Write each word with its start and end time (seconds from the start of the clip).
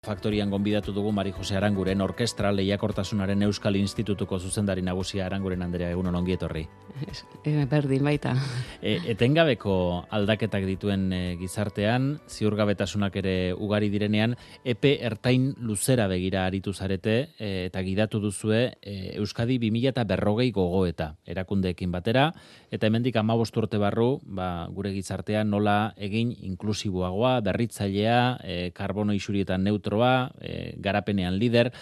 Faktorian 0.00 0.48
gonbidatu 0.48 0.94
dugu 0.96 1.10
Mari 1.12 1.28
Jose 1.36 1.58
Aranguren 1.58 2.00
orkestra 2.00 2.48
lehiakortasunaren 2.56 3.42
Euskal 3.44 3.76
Institutuko 3.76 4.38
zuzendari 4.40 4.80
nagusia 4.80 5.26
Aranguren 5.26 5.60
Andrea 5.60 5.90
egun 5.92 6.08
ongi 6.08 6.32
etorri. 6.38 6.62
E, 7.44 7.66
berdin 7.68 8.08
baita. 8.08 8.32
E, 8.80 8.94
etengabeko 9.12 9.74
aldaketak 10.08 10.64
dituen 10.64 11.04
e, 11.12 11.18
gizartean, 11.36 12.14
ziurgabetasunak 12.32 13.18
ere 13.20 13.34
ugari 13.52 13.90
direnean, 13.92 14.38
epe 14.64 14.94
ertain 15.04 15.50
luzera 15.60 16.08
begira 16.08 16.46
aritu 16.46 16.72
zarete 16.72 17.18
e, 17.36 17.66
eta 17.66 17.84
gidatu 17.84 18.22
duzue 18.24 18.62
e, 18.80 18.96
Euskadi 19.20 19.58
2000 19.60 19.92
eta 19.92 20.06
berrogei 20.08 20.48
gogoeta 20.48 21.10
erakundeekin 21.28 21.92
batera, 21.92 22.30
eta 22.72 22.88
hemendik 22.88 23.20
amabost 23.20 23.60
urte 23.60 23.76
barru, 23.76 24.08
ba, 24.24 24.64
gure 24.72 24.94
gizartean 24.96 25.52
nola 25.52 25.92
egin 26.00 26.32
inklusiboagoa, 26.40 27.36
berritzailea, 27.44 28.18
e, 28.40 28.58
karbono 28.72 29.12
isurietan 29.12 29.68
neutro 29.68 29.89
zentroa, 29.90 30.30
e, 30.40 30.74
garapenean 30.78 31.38
lider, 31.38 31.72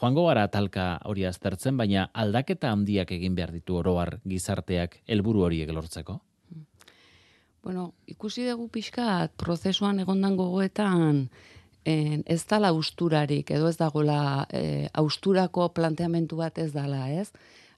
joango 0.00 0.26
gara 0.26 0.48
talka 0.48 0.98
hori 1.04 1.24
aztertzen, 1.24 1.76
baina 1.76 2.10
aldaketa 2.12 2.72
handiak 2.72 3.12
egin 3.12 3.34
behar 3.34 3.52
ditu 3.52 3.76
oroar 3.76 4.18
gizarteak 4.26 5.02
helburu 5.06 5.44
horiek 5.44 5.70
lortzeko? 5.70 6.20
Bueno, 7.62 7.92
ikusi 8.06 8.48
dugu 8.48 8.68
pixka 8.68 9.28
prozesuan 9.38 10.00
egondan 10.00 10.36
gogoetan 10.36 11.28
en, 11.84 12.24
ez 12.26 12.44
dala 12.46 12.72
usturarik, 12.72 13.50
edo 13.50 13.68
ez 13.68 13.76
dagoela 13.76 14.46
e, 14.50 14.88
austurako 14.92 15.68
planteamentu 15.72 16.36
bat 16.36 16.58
ez 16.58 16.72
dala, 16.72 17.08
ez? 17.10 17.30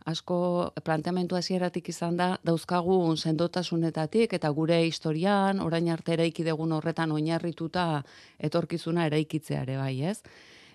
Asko 0.04 0.72
planteamentu 0.84 1.36
hasieratik 1.36 1.88
izan 1.88 2.16
da 2.16 2.34
dauzkagun 2.44 3.16
sendotasunetatik 3.16 4.34
eta 4.36 4.50
gure 4.50 4.82
historian 4.86 5.60
orain 5.64 5.88
arte 5.88 6.12
eraiki 6.16 6.44
dugun 6.44 6.72
horretan 6.76 7.12
oinarrituta 7.12 8.02
etorkizuna 8.38 9.06
eraikitzeare 9.08 9.78
bai, 9.80 9.94
ez? 10.12 10.18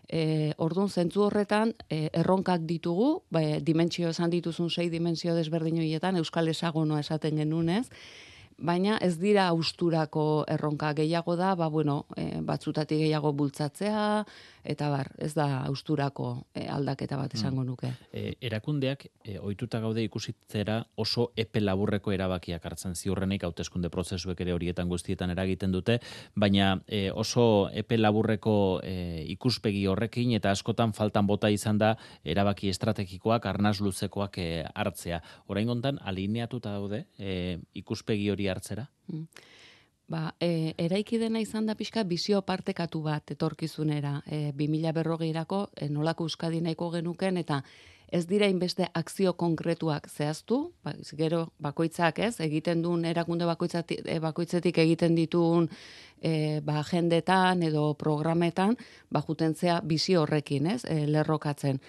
E, 0.10 0.54
ordun 0.58 0.90
zentzu 0.90 1.28
horretan 1.28 1.76
e, 1.86 2.08
erronkak 2.18 2.66
ditugu, 2.66 3.12
bai, 3.30 3.62
dimentsio 3.62 4.10
esan 4.10 4.34
dituzun 4.34 4.72
sei 4.74 4.90
dimentsio 4.90 5.36
desberdin 5.38 5.78
horietan 5.78 6.18
euskal 6.18 6.50
esagonoa 6.50 7.04
esaten 7.06 7.38
genunez, 7.38 7.86
baina 8.58 8.98
ez 9.06 9.16
dira 9.20 9.48
austurako 9.54 10.46
erronka 10.50 10.92
gehiago 10.98 11.36
da, 11.40 11.54
ba 11.56 11.70
bueno, 11.70 12.06
e, 12.18 12.42
batzutatik 12.42 13.00
gehiago 13.06 13.32
bultzatzea, 13.34 14.26
eta 14.70 14.90
bar, 14.94 15.10
ez 15.18 15.32
da 15.34 15.64
austurako 15.66 16.30
e, 16.54 16.68
aldaketa 16.70 17.18
bat 17.18 17.34
esango 17.34 17.64
mm. 17.64 17.68
nuke. 17.68 17.90
E, 18.14 18.36
erakundeak 18.50 19.08
e, 19.24 19.40
ohituta 19.40 19.82
gaude 19.82 20.04
ikusitzera 20.06 20.78
oso 21.02 21.30
epe 21.40 21.64
laburreko 21.64 22.14
erabakiak 22.14 22.66
hartzen 22.70 22.94
ziurrenik 22.96 23.48
hauteskunde 23.48 23.90
prozesuek 23.90 24.42
ere 24.46 24.54
horietan 24.54 24.90
guztietan 24.92 25.34
eragiten 25.34 25.74
dute, 25.74 25.98
baina 26.36 26.76
e, 26.86 27.08
oso 27.10 27.70
epe 27.74 27.98
laburreko 27.98 28.56
e, 28.86 28.96
ikuspegi 29.34 29.86
horrekin 29.90 30.36
eta 30.38 30.54
askotan 30.54 30.94
faltan 30.94 31.26
bota 31.28 31.50
izan 31.50 31.82
da 31.82 31.96
erabaki 32.24 32.70
estrategikoak 32.70 33.50
arnaz 33.50 33.80
luzekoak 33.82 34.38
e, 34.38 34.50
hartzea. 34.76 35.24
Orain 35.50 35.70
gontan 35.70 35.98
alineatuta 36.06 36.78
daude 36.78 37.08
e, 37.18 37.58
ikuspegi 37.82 38.30
hori 38.30 38.52
hartzera? 38.54 38.86
Mm. 39.10 39.26
Ba, 40.10 40.34
e, 40.42 40.74
eraiki 40.82 41.20
dena 41.22 41.38
izan 41.38 41.68
da 41.70 41.76
pixka 41.78 42.02
bizio 42.04 42.42
partekatu 42.42 43.04
bat 43.06 43.30
etorkizunera. 43.36 44.16
E, 44.26 44.50
2000 44.58 44.94
berrogeirako 44.98 45.68
e, 45.76 45.90
nolako 45.94 46.26
euskadi 46.26 46.64
nahiko 46.66 46.90
genuken 46.96 47.38
eta 47.38 47.62
ez 48.10 48.24
dira 48.26 48.48
inbeste 48.50 48.88
akzio 48.98 49.36
konkretuak 49.38 50.10
zehaztu, 50.10 50.74
ba, 50.84 50.96
gero 51.14 51.44
bakoitzak 51.62 52.24
ez, 52.26 52.40
egiten 52.42 52.82
duen 52.82 53.06
erakunde 53.06 53.46
e, 53.46 54.20
bakoitzetik 54.20 54.82
egiten 54.82 55.14
dituen 55.16 55.70
e, 56.22 56.60
ba, 56.66 56.80
agendetan 56.80 57.62
edo 57.64 57.94
programetan, 57.94 58.78
ba, 59.12 59.22
jutentzea 59.22 59.82
bizio 59.86 60.24
horrekin 60.24 60.74
ez, 60.74 60.86
e, 60.86 61.06
lerrokatzen 61.06 61.80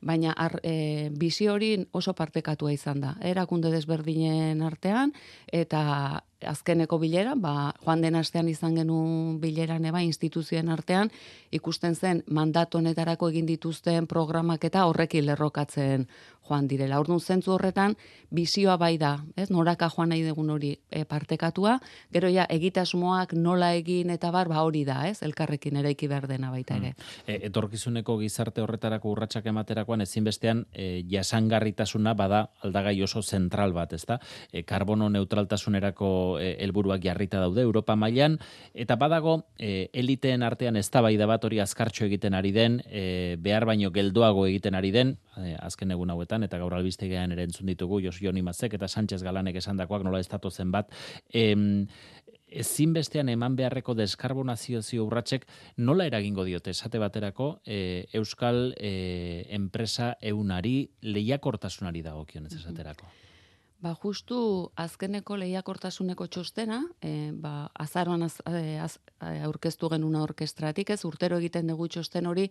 baina 0.00 0.32
ar, 0.32 0.60
e, 0.64 1.10
bizi 1.12 1.48
hori 1.48 1.74
oso 1.92 2.14
partekatua 2.16 2.72
izan 2.72 3.00
da. 3.00 3.14
Erakunde 3.20 3.70
desberdinen 3.72 4.62
artean, 4.64 5.12
eta 5.52 6.22
azkeneko 6.46 6.98
bilera, 6.98 7.34
ba, 7.36 7.72
joan 7.84 8.02
den 8.04 8.16
astean 8.16 8.48
izan 8.48 8.76
genuen 8.80 9.38
bilera 9.40 9.78
neba 9.78 10.02
instituzioen 10.02 10.68
artean, 10.68 11.10
ikusten 11.50 11.94
zen 11.94 12.22
mandat 12.26 12.74
honetarako 12.74 13.30
egin 13.30 13.46
dituzten 13.46 14.06
programak 14.06 14.64
eta 14.64 14.86
horrekin 14.86 15.26
lerrokatzen 15.26 16.06
joan 16.50 16.66
direla. 16.66 16.98
Orduan 17.00 17.20
zentzu 17.20 17.54
horretan 17.54 17.94
bizioa 18.34 18.76
bai 18.80 18.96
da, 18.98 19.12
ez? 19.38 19.48
Noraka 19.54 19.90
joan 19.94 20.10
nahi 20.10 20.24
dugun 20.26 20.50
hori 20.50 20.72
e, 20.90 21.04
partekatua, 21.08 21.76
gero 22.12 22.30
ja 22.32 22.46
egitasmoak 22.50 23.34
nola 23.38 23.72
egin 23.78 24.10
eta 24.10 24.32
bar 24.34 24.50
ba 24.50 24.64
hori 24.66 24.84
da, 24.88 25.04
ez? 25.08 25.20
Elkarrekin 25.26 25.78
eraiki 25.80 26.08
behar 26.10 26.26
dena 26.30 26.50
baita 26.50 26.76
ere. 26.76 26.94
Mm. 26.96 27.26
E, 27.26 27.38
etorkizuneko 27.50 28.18
gizarte 28.22 28.64
horretarako 28.64 29.14
urratsak 29.14 29.46
ematerakoan 29.52 30.02
ezinbestean 30.06 30.64
e, 30.72 31.04
jasangarritasuna 31.10 32.14
bada 32.18 32.46
aldagai 32.64 32.96
oso 33.06 33.22
zentral 33.22 33.74
bat, 33.76 33.94
ezta? 33.94 34.18
E, 34.52 34.64
karbono 34.66 35.08
neutraltasunerako 35.10 36.29
helburuak 36.38 37.02
jarrita 37.02 37.40
daude 37.40 37.62
Europa 37.62 37.96
mailan 37.96 38.38
eta 38.74 38.96
badago 38.96 39.46
e, 39.58 39.88
eliteen 39.92 40.42
artean 40.46 40.76
eztabaida 40.76 41.26
bat 41.26 41.44
hori 41.44 41.60
azkartxo 41.60 42.06
egiten 42.06 42.34
ari 42.34 42.52
den, 42.52 42.80
e, 42.86 43.36
behar 43.40 43.66
baino 43.66 43.90
geldoago 43.90 44.46
egiten 44.46 44.74
ari 44.78 44.92
den, 44.94 45.16
e, 45.36 45.56
azken 45.58 45.90
egun 45.96 46.10
hauetan 46.10 46.46
eta 46.46 46.58
gaur 46.58 46.74
albistegean 46.74 47.32
ere 47.32 47.48
entzun 47.48 47.66
ditugu 47.66 48.00
Jos 48.04 48.20
Joni 48.20 48.42
Mazek 48.42 48.74
eta 48.78 48.88
Sánchez 48.88 49.22
Galanek 49.22 49.60
esandakoak 49.60 50.04
nola 50.04 50.20
estatu 50.20 50.50
zen 50.50 50.70
bat. 50.70 50.92
Em, 51.32 51.86
ezinbestean 52.50 53.30
eman 53.30 53.56
beharreko 53.56 53.94
deskarbonazio 53.94 54.82
zio 54.82 55.06
urratsek 55.06 55.46
nola 55.78 56.06
eragingo 56.10 56.44
diote 56.44 56.74
esate 56.74 56.98
baterako 56.98 57.60
e, 57.64 58.06
euskal 58.20 58.74
e, 58.76 59.46
enpresa 59.54 60.16
eunari 60.20 60.90
lehiakortasunari 61.02 62.02
dagokion 62.02 62.50
ez 62.50 62.56
esaterako. 62.58 63.06
Ba, 63.80 63.94
justu 63.96 64.36
azkeneko 64.76 65.38
lehiakortasuneko 65.40 66.26
txostena, 66.28 66.82
e, 67.00 67.30
ba, 67.32 67.70
azaroan 67.80 68.26
az, 68.26 68.34
e, 68.44 68.76
az, 68.76 68.98
e, 69.24 69.38
aurkeztu 69.46 69.88
genuna 69.88 70.20
orkestratik, 70.20 70.90
ez 70.92 71.06
urtero 71.08 71.38
egiten 71.40 71.72
dugu 71.72 71.88
txosten 71.88 72.28
hori, 72.28 72.50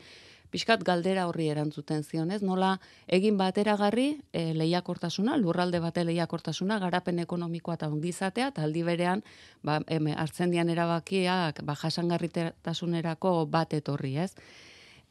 pixkat 0.49 0.81
galdera 0.81 1.27
horri 1.29 1.51
erantzuten 1.53 2.01
zion, 2.01 2.31
ez? 2.33 2.41
Nola 2.41 2.71
egin 3.05 3.37
bateragarri 3.37 4.07
e, 4.33 4.55
lehiakortasuna, 4.57 5.37
lurralde 5.37 5.83
bate 5.85 6.01
lehiakortasuna, 6.09 6.79
garapen 6.81 7.21
ekonomikoa 7.21 7.77
eta 7.77 7.93
ongizatea, 7.93 8.49
eta 8.49 8.65
aldi 8.65 8.81
berean, 8.89 9.21
ba, 9.61 9.83
em, 9.85 10.09
hartzen 10.17 10.49
dian 10.49 10.73
erabakiak, 10.73 11.61
ba, 11.61 11.77
jasangarritasunerako 11.77 13.43
bat 13.45 13.77
etorri, 13.77 14.15
ez? 14.17 14.31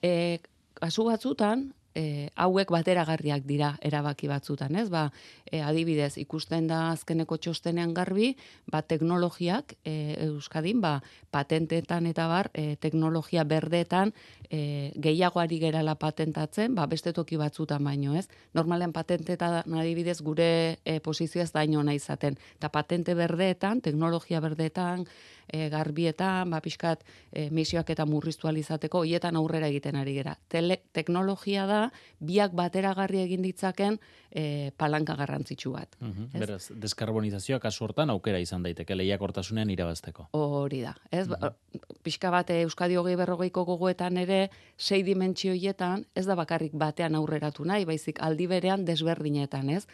E, 0.02 0.40
kasu 0.82 1.06
batzutan, 1.06 1.68
e, 1.98 2.30
hauek 2.38 2.70
bateragarriak 2.70 3.44
dira 3.48 3.72
erabaki 3.84 4.30
batzutan, 4.30 4.76
ez? 4.78 4.86
Ba, 4.92 5.08
e, 5.44 5.60
adibidez, 5.64 6.14
ikusten 6.22 6.68
da 6.70 6.92
azkeneko 6.92 7.38
txostenean 7.42 7.94
garbi, 7.96 8.34
ba, 8.70 8.82
teknologiak 8.86 9.74
e, 9.82 10.14
Euskadin, 10.28 10.82
ba, 10.84 10.98
patentetan 11.34 12.06
eta 12.10 12.28
bar, 12.30 12.50
e, 12.54 12.76
teknologia 12.80 13.44
berdeetan 13.48 14.14
e, 14.50 14.92
gehiagoari 14.96 15.58
gerala 15.62 15.96
patentatzen, 15.98 16.76
ba, 16.78 16.86
beste 16.90 17.12
toki 17.16 17.40
batzutan 17.40 17.82
baino, 17.84 18.14
ez? 18.18 18.28
Normalean 18.54 18.94
patentetan 18.94 19.74
adibidez 19.82 20.20
gure 20.22 20.50
e, 20.84 21.00
posizioa 21.04 21.48
ez 21.48 21.52
da 21.52 21.64
ino 21.64 21.82
izaten. 21.88 22.38
Eta 22.58 22.68
patente 22.68 23.14
berdeetan, 23.14 23.80
teknologia 23.80 24.40
berdeetan, 24.44 25.06
e, 25.48 25.68
garbietan, 25.72 26.50
ba, 26.50 26.60
pixkat 26.64 27.04
e, 27.32 27.48
misioak 27.54 27.90
eta 27.94 28.06
murriztu 28.06 28.48
alizateko, 28.48 29.02
hoietan 29.04 29.36
aurrera 29.36 29.68
egiten 29.72 29.96
ari 29.96 30.14
gera. 30.18 30.36
Tele, 30.48 30.82
teknologia 30.92 31.66
da, 31.66 31.87
biak 32.20 32.54
bateragarri 32.58 33.22
egin 33.24 33.42
ditzaken 33.42 33.98
e, 34.30 34.70
palanka 34.76 35.16
garrantzitsu 35.18 35.72
bat. 35.72 35.96
Uh 36.00 36.28
Beraz, 36.32 36.70
deskarbonizazioa 36.74 37.58
kasu 37.60 37.84
hortan 37.84 38.10
aukera 38.10 38.38
izan 38.38 38.62
daiteke 38.62 38.96
lehiakortasunean 38.96 39.70
irabazteko. 39.70 40.28
Hori 40.32 40.82
da. 40.86 40.94
Ez, 41.10 41.26
uh 41.28 41.52
pixka 42.02 42.30
bate 42.30 42.62
Euskadi 42.62 42.96
hogei 42.96 43.16
berrogeiko 43.16 43.64
gogoetan 43.68 44.16
ere, 44.16 44.48
sei 44.76 45.02
dimentsioietan, 45.04 46.06
ez 46.16 46.24
da 46.26 46.36
bakarrik 46.38 46.72
batean 46.72 47.18
aurreratu 47.18 47.66
nahi, 47.68 47.84
baizik 47.84 48.22
aldi 48.24 48.46
berean 48.46 48.84
desberdinetan, 48.88 49.68
ez? 49.70 49.84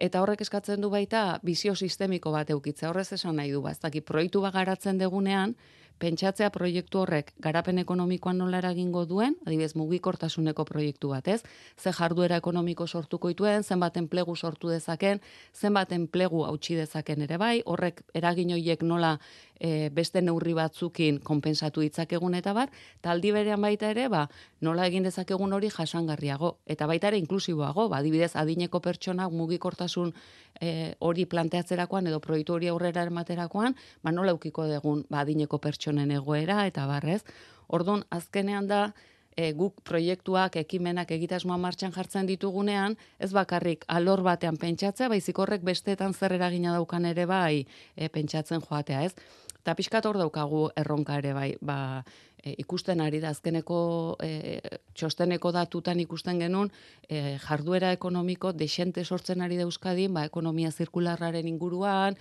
Eta 0.00 0.22
horrek 0.22 0.40
eskatzen 0.40 0.80
du 0.80 0.88
baita 0.88 1.40
bizio 1.44 1.74
sistemiko 1.76 2.32
bat 2.32 2.50
eukitza. 2.50 2.88
Horrez 2.88 3.10
esan 3.12 3.36
nahi 3.36 3.50
du, 3.52 3.60
baztaki 3.60 4.00
proiektu 4.00 4.40
bat 4.40 4.54
garatzen 4.54 4.98
degunean, 4.98 5.54
pentsatzea 6.00 6.50
proiektu 6.54 7.02
horrek 7.02 7.32
garapen 7.44 7.78
ekonomikoan 7.82 8.40
nola 8.40 8.60
eragingo 8.62 9.04
duen, 9.06 9.36
adibidez 9.46 9.74
mugikortasuneko 9.76 10.64
proiektu 10.68 11.12
bat, 11.12 11.28
ez? 11.28 11.42
Ze 11.78 11.92
jarduera 11.92 12.40
ekonomiko 12.40 12.86
sortuko 12.86 13.28
dituen, 13.32 13.62
zenbat 13.62 13.96
enplegu 14.00 14.36
sortu 14.36 14.72
dezaken, 14.72 15.20
zenbat 15.54 15.92
enplegu 15.92 16.44
hautsi 16.48 16.78
dezaken 16.80 17.26
ere 17.28 17.38
bai, 17.38 17.54
horrek 17.66 18.02
eragin 18.14 18.54
horiek 18.56 18.82
nola 18.82 19.16
e, 19.60 19.90
beste 19.92 20.22
neurri 20.24 20.54
batzukin 20.56 21.20
konpensatu 21.24 21.84
ditzakegun 21.84 22.34
eta 22.38 22.54
bar, 22.56 22.72
taldi 23.04 23.32
berean 23.36 23.60
baita 23.60 23.90
ere, 23.92 24.08
ba, 24.08 24.24
nola 24.64 24.86
egin 24.88 25.04
dezakegun 25.06 25.52
hori 25.52 25.70
jasangarriago, 25.70 26.56
eta 26.66 26.88
baita 26.90 27.10
ere 27.12 27.20
inklusiboago, 27.20 27.88
ba, 27.92 28.00
adibidez, 28.00 28.32
adineko 28.40 28.80
pertsonak 28.80 29.32
mugikortasun 29.36 30.14
e, 30.60 30.94
hori 30.98 31.26
planteatzerakoan 31.26 32.08
edo 32.10 32.20
proiektu 32.24 32.56
hori 32.56 32.70
aurrera 32.72 33.04
ematerakoan, 33.08 33.76
ba, 34.02 34.12
nola 34.16 34.34
eukiko 34.36 34.66
dugun 34.70 35.04
ba, 35.10 35.22
adineko 35.24 35.60
pertsonen 35.90 36.10
egoera 36.10 36.66
eta 36.66 36.86
barrez, 36.86 37.22
Ordon 37.68 38.02
azkenean 38.10 38.66
da 38.66 38.92
e, 39.36 39.52
guk 39.52 39.80
proiektuak, 39.84 40.56
ekimenak 40.56 41.10
egitasmoa 41.10 41.56
martxan 41.56 41.92
jartzen 41.92 42.26
ditugunean, 42.26 42.96
ez 43.18 43.32
bakarrik 43.32 43.84
alor 43.88 44.22
batean 44.22 44.56
pentsatzea, 44.56 45.08
baizik 45.08 45.38
horrek 45.38 45.62
besteetan 45.62 46.12
zer 46.12 46.32
eragina 46.32 46.72
daukan 46.74 47.04
ere 47.04 47.26
bai 47.26 47.66
e, 47.96 48.08
pentsatzen 48.08 48.60
joatea, 48.60 49.04
ez? 49.04 49.14
Eta 49.60 49.74
pixkat 49.76 50.06
hor 50.06 50.18
daukagu 50.18 50.70
erronka 50.76 51.18
ere 51.18 51.32
bai, 51.32 51.54
ba, 51.60 52.02
e, 52.42 52.56
ikusten 52.58 53.00
ari 53.00 53.20
da 53.20 53.30
azkeneko 53.30 54.16
e, 54.18 54.58
txosteneko 54.94 55.52
datutan 55.52 56.00
ikusten 56.00 56.40
genuen 56.40 56.72
e, 57.08 57.38
jarduera 57.38 57.92
ekonomiko 57.92 58.52
desente 58.52 59.04
sortzen 59.04 59.42
ari 59.42 59.56
da 59.56 59.68
Euskadin, 59.68 60.14
ba, 60.14 60.24
ekonomia 60.26 60.72
zirkularraren 60.72 61.46
inguruan, 61.46 62.18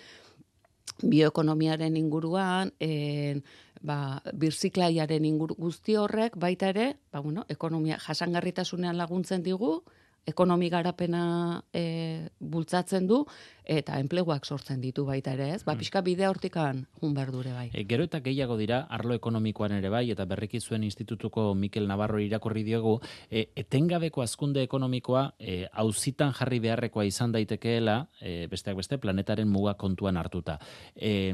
bioekonomiaren 1.02 1.98
inguruan, 1.98 2.74
e, 2.80 3.42
ba, 3.82 4.22
birziklaiaren 4.34 5.26
inguru 5.26 5.56
guzti 5.60 5.96
horrek 5.96 6.36
baita 6.38 6.70
ere, 6.74 6.94
ba, 7.12 7.22
bueno, 7.22 7.46
ekonomia 7.50 8.00
jasangarritasunean 8.04 8.98
laguntzen 8.98 9.44
digu, 9.44 9.84
ekonomi 10.26 10.70
garapena 10.70 11.62
e, 11.74 12.30
bultzatzen 12.40 13.08
du 13.08 13.24
eta 13.70 14.00
enpleguak 14.02 14.46
sortzen 14.46 14.82
ditu 14.82 15.04
baita 15.06 15.36
ere, 15.36 15.52
ez? 15.54 15.62
Ba, 15.64 15.74
hmm. 15.74 15.82
pixka 15.84 16.02
bidea 16.02 16.30
hortikan 16.32 16.82
jun 17.02 17.14
berdure 17.14 17.54
bai. 17.54 17.68
E, 17.74 17.84
gero 17.90 18.08
eta 18.08 18.22
gehiago 18.26 18.58
dira, 18.58 18.82
arlo 18.90 19.14
ekonomikoan 19.18 19.76
ere 19.78 19.92
bai, 19.94 20.08
eta 20.10 20.26
berriki 20.30 20.60
zuen 20.60 20.84
institutuko 20.88 21.54
Mikel 21.56 21.88
Navarro 21.88 22.22
irakurri 22.24 22.64
diogu, 22.66 22.98
e, 23.30 23.46
etengabeko 23.62 24.26
azkunde 24.26 24.64
ekonomikoa 24.66 25.24
e, 25.38 25.60
auzitan 25.86 26.34
jarri 26.34 26.60
beharrekoa 26.66 27.06
izan 27.06 27.36
daitekeela, 27.38 28.00
e, 28.20 28.48
besteak 28.50 28.80
beste, 28.82 28.98
planetaren 28.98 29.50
muga 29.50 29.76
kontuan 29.78 30.18
hartuta. 30.18 30.58
E, 30.96 31.32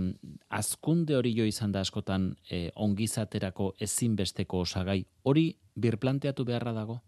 azkunde 0.50 1.16
hori 1.16 1.36
jo 1.38 1.48
izan 1.48 1.72
da 1.72 1.86
askotan 1.88 2.34
e, 2.50 2.68
ongizaterako 2.76 3.74
ezinbesteko 3.80 4.66
osagai, 4.68 5.06
hori 5.24 5.54
birplanteatu 5.76 6.44
beharra 6.48 6.76
dago? 6.76 7.00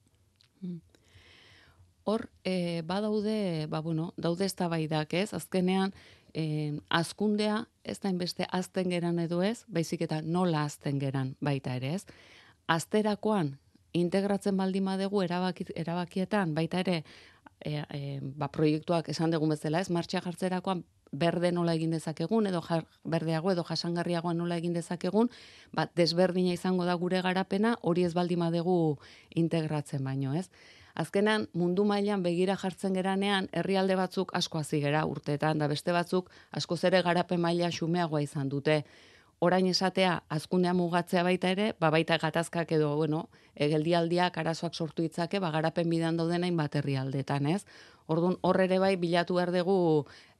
Hmm 0.62 0.80
hor 2.08 2.30
e, 2.44 2.82
badaude, 2.88 3.68
ba 3.68 3.82
bueno, 3.82 4.14
daude 4.18 4.48
eztabaidak, 4.48 5.14
ez? 5.14 5.34
Azkenean 5.36 5.94
e, 6.34 6.80
azkundea 6.90 7.66
ez 7.84 8.00
da 8.00 8.10
inbeste 8.10 8.48
azten 8.52 8.90
geran 8.94 9.20
edo 9.20 9.42
ez, 9.44 9.66
baizik 9.68 10.06
eta 10.08 10.22
nola 10.24 10.64
azten 10.68 11.00
geran 11.04 11.36
baita 11.44 11.76
ere, 11.76 11.96
ez? 12.00 12.06
Azterakoan 12.68 13.58
integratzen 13.98 14.58
baldin 14.58 14.86
badegu 14.86 15.24
erabaki, 15.24 15.68
erabakietan 15.76 16.54
baita 16.56 16.80
ere 16.86 17.02
e, 17.60 17.82
e, 17.82 18.20
ba, 18.22 18.48
proiektuak 18.54 19.10
esan 19.10 19.34
dugun 19.34 19.56
bezala, 19.56 19.82
ez? 19.82 19.92
Martxa 19.92 20.22
jartzerakoan 20.24 20.86
berde 21.12 21.52
nola 21.56 21.74
egin 21.78 21.92
dezakegun 21.96 22.48
edo 22.48 22.62
jar, 22.62 22.84
berdeago 23.04 23.52
edo 23.52 23.64
jasangarriagoa 23.68 24.34
nola 24.36 24.58
egin 24.60 24.76
dezakegun, 24.76 25.30
ba, 25.74 25.88
desberdina 25.96 26.54
izango 26.54 26.86
da 26.86 26.96
gure 27.00 27.22
garapena, 27.22 27.78
hori 27.82 28.04
ez 28.04 28.14
baldin 28.14 28.44
badegu 28.44 28.98
integratzen 29.36 30.04
baino, 30.04 30.36
ez? 30.36 30.50
Azkenan 30.98 31.46
mundu 31.54 31.86
mailan 31.86 32.24
begira 32.26 32.56
jartzen 32.58 32.96
geranean 32.98 33.48
herrialde 33.54 33.96
batzuk 34.00 34.34
asko 34.40 34.58
hasi 34.58 34.80
gera 34.82 35.04
urteetan 35.06 35.62
da 35.62 35.68
beste 35.70 35.94
batzuk 35.94 36.32
asko 36.52 36.78
zere 36.78 37.04
garapen 37.06 37.42
maila 37.42 37.70
xumeagoa 37.72 38.22
izan 38.26 38.50
dute. 38.50 38.84
Orain 39.40 39.68
esatea 39.70 40.16
azkundea 40.34 40.74
mugatzea 40.74 41.22
baita 41.24 41.52
ere, 41.54 41.68
ba 41.80 41.92
baita 41.94 42.18
gatazkak 42.18 42.72
edo 42.74 42.96
bueno, 42.98 43.28
egeldialdiak 43.54 44.38
arazoak 44.42 44.74
sortu 44.74 45.06
ditzake, 45.06 45.40
ba 45.40 45.52
garapen 45.54 45.90
bidan 45.94 46.18
dauden 46.18 46.48
hainbat 46.48 46.80
herrialdetan, 46.80 47.46
ez? 47.46 47.62
Ordun 48.08 48.40
hor 48.42 48.62
ere 48.66 48.80
bai 48.82 48.96
bilatu 48.98 49.38
behar 49.38 49.54
dugu 49.54 49.78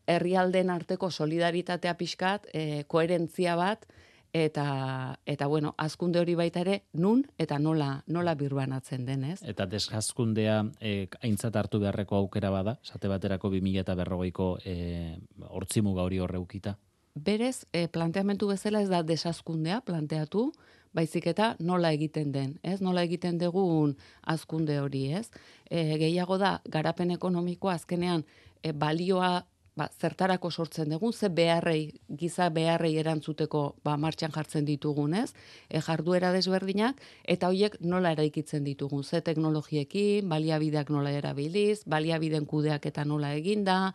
herrialden 0.08 0.72
arteko 0.74 1.12
solidaritatea 1.12 1.94
pixkat, 2.00 2.50
e, 2.54 2.84
koherentzia 2.88 3.56
bat, 3.60 3.86
eta 4.34 5.20
eta 5.26 5.48
bueno, 5.48 5.74
azkunde 5.78 6.20
hori 6.20 6.36
baita 6.36 6.62
ere 6.62 6.82
nun 6.94 7.24
eta 7.38 7.60
nola 7.60 8.04
nola 8.08 8.36
birbanatzen 8.36 9.06
den, 9.06 9.24
ez? 9.24 9.42
Eta 9.44 9.66
desjazkundea 9.66 10.64
eh 10.82 11.08
aintzat 11.22 11.56
hartu 11.56 11.80
beharreko 11.80 12.16
aukera 12.16 12.50
bada, 12.50 12.78
esate 12.84 13.08
baterako 13.08 13.50
2040ko 13.50 14.58
eh 14.66 15.18
hortzimuga 15.50 16.04
hori 16.04 16.20
horreukita. 16.20 16.78
Berez, 17.16 17.66
e, 17.74 17.88
planteamendu 17.88 18.48
bezala 18.48 18.82
ez 18.82 18.90
da 18.90 19.02
desazkundea 19.02 19.82
planteatu, 19.82 20.52
baizik 20.94 21.28
eta 21.28 21.56
nola 21.60 21.92
egiten 21.96 22.32
den, 22.32 22.58
ez? 22.64 22.80
Nola 22.82 23.04
egiten 23.08 23.38
dugun 23.42 23.96
azkunde 24.22 24.80
hori, 24.80 25.08
ez? 25.14 25.30
E, 25.70 25.98
gehiago 25.98 26.38
da, 26.38 26.60
garapen 26.66 27.12
ekonomikoa 27.16 27.74
azkenean 27.74 28.26
e, 28.62 28.72
balioa 28.72 29.48
ba, 29.78 29.88
zertarako 30.02 30.52
sortzen 30.52 30.90
dugun, 30.90 31.14
ze 31.14 31.30
beharrei, 31.30 31.94
giza 32.10 32.50
beharrei 32.50 32.96
erantzuteko 32.98 33.64
ba, 33.86 33.96
martxan 33.98 34.34
jartzen 34.34 34.66
ditugunez, 34.66 35.30
e, 35.70 35.82
jarduera 35.86 36.34
desberdinak, 36.36 37.02
eta 37.24 37.52
hoiek 37.54 37.78
nola 37.82 38.12
eraikitzen 38.18 38.66
ditugun, 38.66 39.04
ze 39.04 39.22
teknologiekin, 39.22 40.28
baliabideak 40.30 40.90
nola 40.90 41.14
erabiliz, 41.14 41.84
baliabideen 41.86 42.50
kudeak 42.50 42.90
eta 42.90 43.06
nola 43.06 43.36
eginda, 43.38 43.94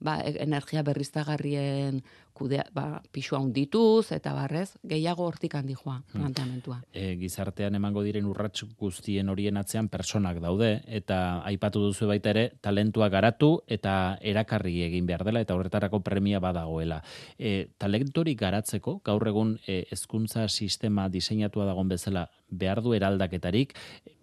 ba, 0.00 0.20
e, 0.20 0.36
energia 0.42 0.82
berriztagarrien 0.82 2.02
kudea, 2.34 2.64
ba, 2.74 3.00
pixua 3.14 3.38
undituz, 3.38 4.10
eta 4.12 4.32
barrez, 4.34 4.74
gehiago 4.82 5.24
hortik 5.28 5.54
handi 5.54 5.76
joa, 5.78 6.00
hmm. 6.00 6.18
planteamentua. 6.18 6.80
E, 6.92 7.14
gizartean 7.20 7.78
emango 7.78 8.02
diren 8.02 8.26
urrats 8.26 8.64
guztien 8.78 9.30
horien 9.30 9.56
atzean 9.56 9.88
personak 9.88 10.40
daude, 10.42 10.72
eta 10.86 11.18
aipatu 11.46 11.84
duzu 11.86 12.08
baita 12.10 12.32
ere, 12.34 12.44
talentua 12.60 13.08
garatu 13.08 13.52
eta 13.70 14.18
erakarri 14.20 14.80
egin 14.88 15.06
behar 15.06 15.24
dela, 15.28 15.44
eta 15.46 15.54
horretarako 15.54 16.02
premia 16.02 16.42
badagoela. 16.42 17.00
E, 17.38 17.70
talentori 17.78 18.34
garatzeko, 18.34 18.98
gaur 19.06 19.30
egun 19.30 19.56
e, 19.66 19.84
hezkuntza 19.94 20.48
sistema 20.48 21.06
diseinatua 21.08 21.68
dagon 21.70 21.94
bezala, 21.94 22.26
behar 22.50 22.82
du 22.82 22.94
eraldaketarik, 22.98 23.78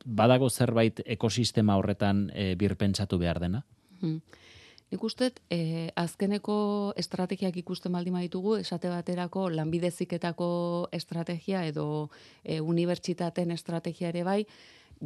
badago 0.05 0.49
zerbait 0.49 0.99
ekosistema 1.05 1.77
horretan 1.79 2.29
e, 2.35 2.53
birpentsatu 2.59 3.19
behar 3.21 3.39
dena? 3.39 3.63
Hmm. 4.01 4.19
Nik 4.91 5.03
uste, 5.07 5.29
e, 5.47 5.87
azkeneko 5.95 6.55
estrategiak 6.99 7.55
ikusten 7.61 7.93
baldin 7.95 8.17
ditugu, 8.19 8.57
esate 8.59 8.89
baterako 8.91 9.45
lanbideziketako 9.49 10.47
estrategia 10.91 11.63
edo 11.63 11.85
e, 12.43 12.59
unibertsitaten 12.59 13.55
estrategia 13.55 14.09
ere 14.11 14.25
bai, 14.27 14.41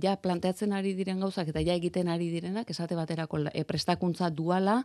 ja 0.02 0.16
planteatzen 0.18 0.74
ari 0.74 0.96
diren 0.98 1.22
gauzak 1.22 1.52
eta 1.54 1.62
ja 1.62 1.76
egiten 1.78 2.10
ari 2.10 2.32
direnak, 2.34 2.70
esate 2.74 2.98
baterako 2.98 3.44
e, 3.54 3.64
prestakuntza 3.64 4.32
duala, 4.34 4.80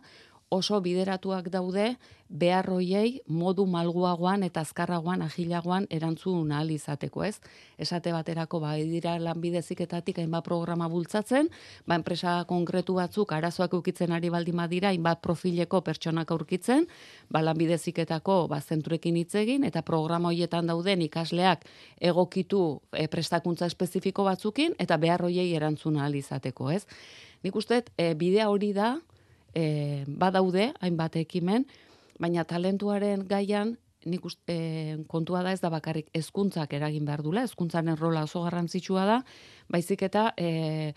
oso 0.51 0.81
bideratuak 0.83 1.47
daude 1.47 1.95
beharroiei 2.27 3.21
modu 3.27 3.63
malguagoan 3.67 4.43
eta 4.43 4.61
azkarragoan 4.65 5.21
agilagoan 5.23 5.85
erantzun 5.89 6.51
ahal 6.51 6.71
izateko, 6.71 7.23
ez? 7.23 7.39
Esate 7.79 8.11
baterako 8.11 8.59
ba 8.63 8.73
dira 8.75 9.17
lanbideziketatik 9.19 10.19
hainbat 10.19 10.43
programa 10.43 10.89
bultzatzen, 10.91 11.47
ba 11.87 11.95
enpresa 11.99 12.33
konkretu 12.47 12.95
batzuk 12.99 13.31
arazoak 13.35 13.73
ukitzen 13.79 14.11
ari 14.11 14.29
baldin 14.29 14.59
badira 14.59 14.91
hainbat 14.91 15.21
profileko 15.23 15.81
pertsonak 15.87 16.31
aurkitzen, 16.31 16.87
ba 17.29 17.41
lanbideziketako 17.41 18.47
ba 18.51 18.59
zentruekin 18.61 19.19
hitz 19.23 19.35
egin 19.35 19.63
eta 19.63 19.81
programa 19.87 20.31
hoietan 20.31 20.67
dauden 20.67 21.01
ikasleak 21.07 21.63
egokitu 21.99 22.81
e, 22.91 23.07
prestakuntza 23.07 23.71
espezifiko 23.71 24.27
batzukin 24.27 24.75
eta 24.79 24.97
beharroiei 24.97 25.53
erantzun 25.55 25.97
ahal 25.97 26.15
izateko, 26.15 26.71
ez? 26.71 26.85
Nik 27.43 27.55
uste, 27.55 27.83
e, 27.97 28.13
bidea 28.13 28.51
hori 28.51 28.71
da, 28.75 28.99
e, 29.55 30.03
badaude 30.07 30.71
hainbat 30.81 31.17
ekimen, 31.21 31.65
baina 32.19 32.45
talentuaren 32.45 33.25
gaian 33.27 33.77
nik 34.05 34.25
uste, 34.25 34.57
kontua 35.11 35.43
da 35.45 35.53
ez 35.53 35.61
da 35.61 35.69
bakarrik 35.69 36.09
hezkuntzak 36.17 36.73
eragin 36.73 37.05
behar 37.05 37.21
dula, 37.21 37.43
hezkuntzaren 37.45 37.97
rola 37.99 38.23
oso 38.25 38.41
garrantzitsua 38.47 39.05
da, 39.05 39.17
baizik 39.69 40.01
eta 40.07 40.31
e, 40.37 40.93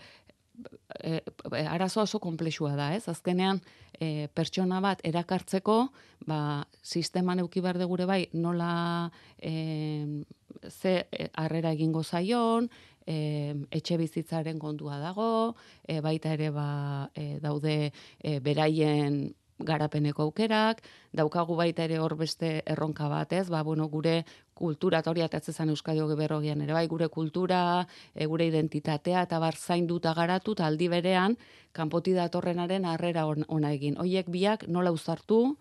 e, 1.03 1.21
arazo 1.69 2.01
oso 2.01 2.19
komplexua 2.23 2.73
da, 2.75 2.93
ez? 2.95 3.05
Azkenean 3.11 3.61
e, 3.99 4.27
pertsona 4.33 4.81
bat 4.81 5.03
erakartzeko, 5.05 5.77
ba, 6.25 6.39
sisteman 6.81 7.43
euki 7.43 7.61
behar 7.61 7.79
gure 7.85 8.09
bai 8.09 8.23
nola 8.33 9.11
e, 9.37 10.23
ze 10.69 11.07
harrera 11.33 11.71
egingo 11.71 12.03
zaion, 12.03 12.69
e, 13.05 13.55
etxe 13.71 13.97
bizitzaren 13.97 14.59
kontua 14.59 14.99
dago, 14.99 15.55
e, 15.87 16.01
baita 16.01 16.33
ere 16.33 16.51
ba, 16.51 17.09
e, 17.15 17.39
daude 17.41 17.91
e, 18.19 18.39
beraien 18.39 19.35
garapeneko 19.59 20.25
aukerak, 20.25 20.81
daukagu 21.15 21.55
baita 21.55 21.85
ere 21.85 21.99
hor 22.03 22.17
beste 22.19 22.61
erronka 22.67 23.07
bat, 23.07 23.31
ez? 23.31 23.47
Ba, 23.49 23.61
bueno, 23.63 23.87
gure 23.87 24.25
kultura, 24.53 24.99
eta 24.99 25.11
hori 25.11 25.23
atatzezan 25.23 25.71
Euskadi 25.71 26.01
hoge 26.03 26.17
berrogian 26.19 26.61
ere, 26.61 26.73
bai, 26.73 26.87
gure 26.91 27.07
kultura, 27.07 27.85
e, 28.13 28.25
gure 28.25 28.47
identitatea, 28.47 29.23
eta 29.29 29.39
bar 29.39 29.55
zainduta 29.55 30.13
garatu, 30.13 30.55
aldi 30.59 30.89
berean, 30.91 31.37
kanpoti 31.71 32.13
datorrenaren 32.15 32.85
harrera 32.85 33.25
ona 33.27 33.71
egin. 33.71 33.97
Hoiek 33.99 34.27
biak 34.31 34.67
nola 34.67 34.91
uzartu, 34.91 35.57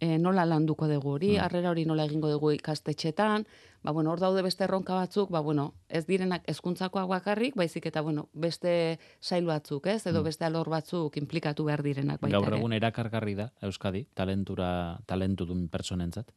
e, 0.00 0.18
nola 0.18 0.44
landuko 0.46 0.88
dugu 0.88 1.14
hori, 1.16 1.32
mm. 1.36 1.44
harrera 1.44 1.70
hori 1.70 1.84
nola 1.88 2.06
egingo 2.08 2.30
dugu 2.30 2.52
ikastetxetan, 2.56 3.46
ba, 3.82 3.92
bueno, 3.92 4.12
hor 4.12 4.20
daude 4.22 4.42
beste 4.42 4.64
erronka 4.64 4.94
batzuk, 4.94 5.30
ba, 5.34 5.40
bueno, 5.40 5.72
ez 5.88 6.04
direnak 6.06 6.46
hezkuntzakoak 6.50 7.08
bakarrik, 7.10 7.56
baizik 7.58 7.86
eta, 7.90 8.02
bueno, 8.02 8.28
beste 8.32 8.98
sail 9.20 9.46
batzuk, 9.46 9.86
ez, 9.86 10.04
edo 10.06 10.20
mm. 10.22 10.30
beste 10.30 10.48
alor 10.48 10.70
batzuk 10.70 11.16
implikatu 11.20 11.66
behar 11.68 11.82
direnak. 11.82 12.20
Baita 12.22 12.38
Gaur 12.38 12.58
egun 12.58 12.76
erakargarri 12.76 13.34
da, 13.38 13.50
Euskadi, 13.62 14.06
talentura, 14.14 14.70
talentu 15.06 15.48
duen 15.48 15.68
personentzat? 15.72 16.32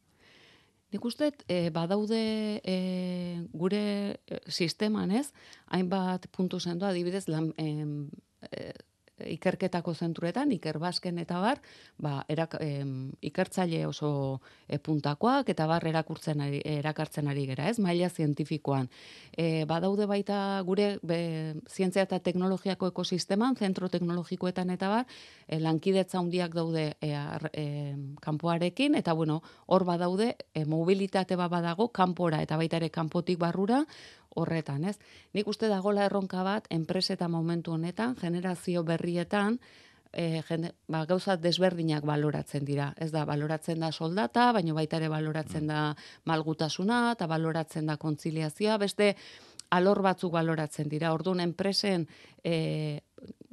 Nik 0.92 1.04
uste, 1.08 1.30
e, 1.48 1.70
badaude 1.72 2.60
e, 2.68 2.76
gure 3.56 4.20
sisteman 4.44 5.14
ez, 5.16 5.30
hainbat 5.72 6.28
puntu 6.34 6.60
zendu 6.60 6.84
adibidez, 6.84 7.24
lan, 7.32 7.54
e, 7.56 8.72
ikerketako 9.26 9.94
zentruetan, 9.94 10.52
ikerbasken 10.52 11.18
eta 11.22 11.40
bar, 11.42 11.60
ba, 12.02 12.22
erak, 12.28 12.56
ikertzaile 13.22 13.84
oso 13.86 14.40
e, 14.68 14.78
puntakoak 14.78 15.48
eta 15.52 15.66
bar 15.70 15.86
erakurtzen 15.88 16.40
ari, 16.44 16.62
erakartzen 16.64 17.28
ari 17.28 17.46
gera, 17.50 17.68
ez, 17.70 17.78
maila 17.82 18.10
zientifikoan. 18.10 18.88
E, 19.36 19.64
badaude 19.68 20.06
baita 20.10 20.60
gure 20.66 20.96
be, 21.02 21.54
zientzia 21.70 22.06
eta 22.06 22.18
teknologiako 22.20 22.90
ekosisteman, 22.92 23.56
zentro 23.56 23.88
teknologikoetan 23.92 24.70
eta 24.74 24.88
bar, 24.92 25.06
e, 25.46 25.60
lankidetza 25.60 26.18
handiak 26.18 26.54
daude 26.54 26.88
e, 27.00 27.12
e, 27.52 27.66
kanpoarekin, 28.22 28.96
eta 28.98 29.12
bueno, 29.12 29.42
hor 29.66 29.84
badaude, 29.88 30.36
e, 30.54 30.64
mobilitate 30.64 31.36
badago, 31.36 31.88
kanpora 31.92 32.42
eta 32.42 32.56
baita 32.56 32.78
ere 32.80 32.90
kanpotik 32.90 33.38
barrura, 33.38 33.82
horretan, 34.34 34.84
ez? 34.84 34.98
Nik 35.34 35.48
uste 35.48 35.68
dagola 35.68 36.06
erronka 36.06 36.42
bat, 36.46 36.66
enpreseta 36.70 37.28
momentu 37.28 37.72
honetan, 37.72 38.16
generazio 38.16 38.82
berrietan, 38.84 39.58
e, 40.12 40.42
jende, 40.48 40.72
ba, 40.88 41.04
gauza 41.06 41.36
desberdinak 41.40 42.04
baloratzen 42.04 42.64
dira. 42.64 42.92
Ez 42.96 43.10
da, 43.12 43.24
baloratzen 43.28 43.80
da 43.80 43.92
soldata, 43.92 44.50
baina 44.52 44.74
baita 44.76 45.00
ere 45.00 45.08
baloratzen 45.12 45.66
da 45.70 45.86
malgutasuna, 46.28 47.12
eta 47.16 47.28
baloratzen 47.30 47.88
da 47.88 47.96
kontziliazioa, 47.96 48.78
beste 48.82 49.14
alor 49.72 50.02
batzuk 50.04 50.32
baloratzen 50.34 50.88
dira. 50.92 51.12
Orduan, 51.16 51.40
enpresen, 51.40 52.06
e, 52.44 53.00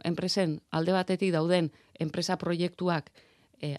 enpresen 0.05 0.59
alde 0.71 0.95
batetik 0.95 1.31
dauden 1.36 1.71
enpresa 2.00 2.38
proiektuak 2.39 3.12
e, 3.62 3.77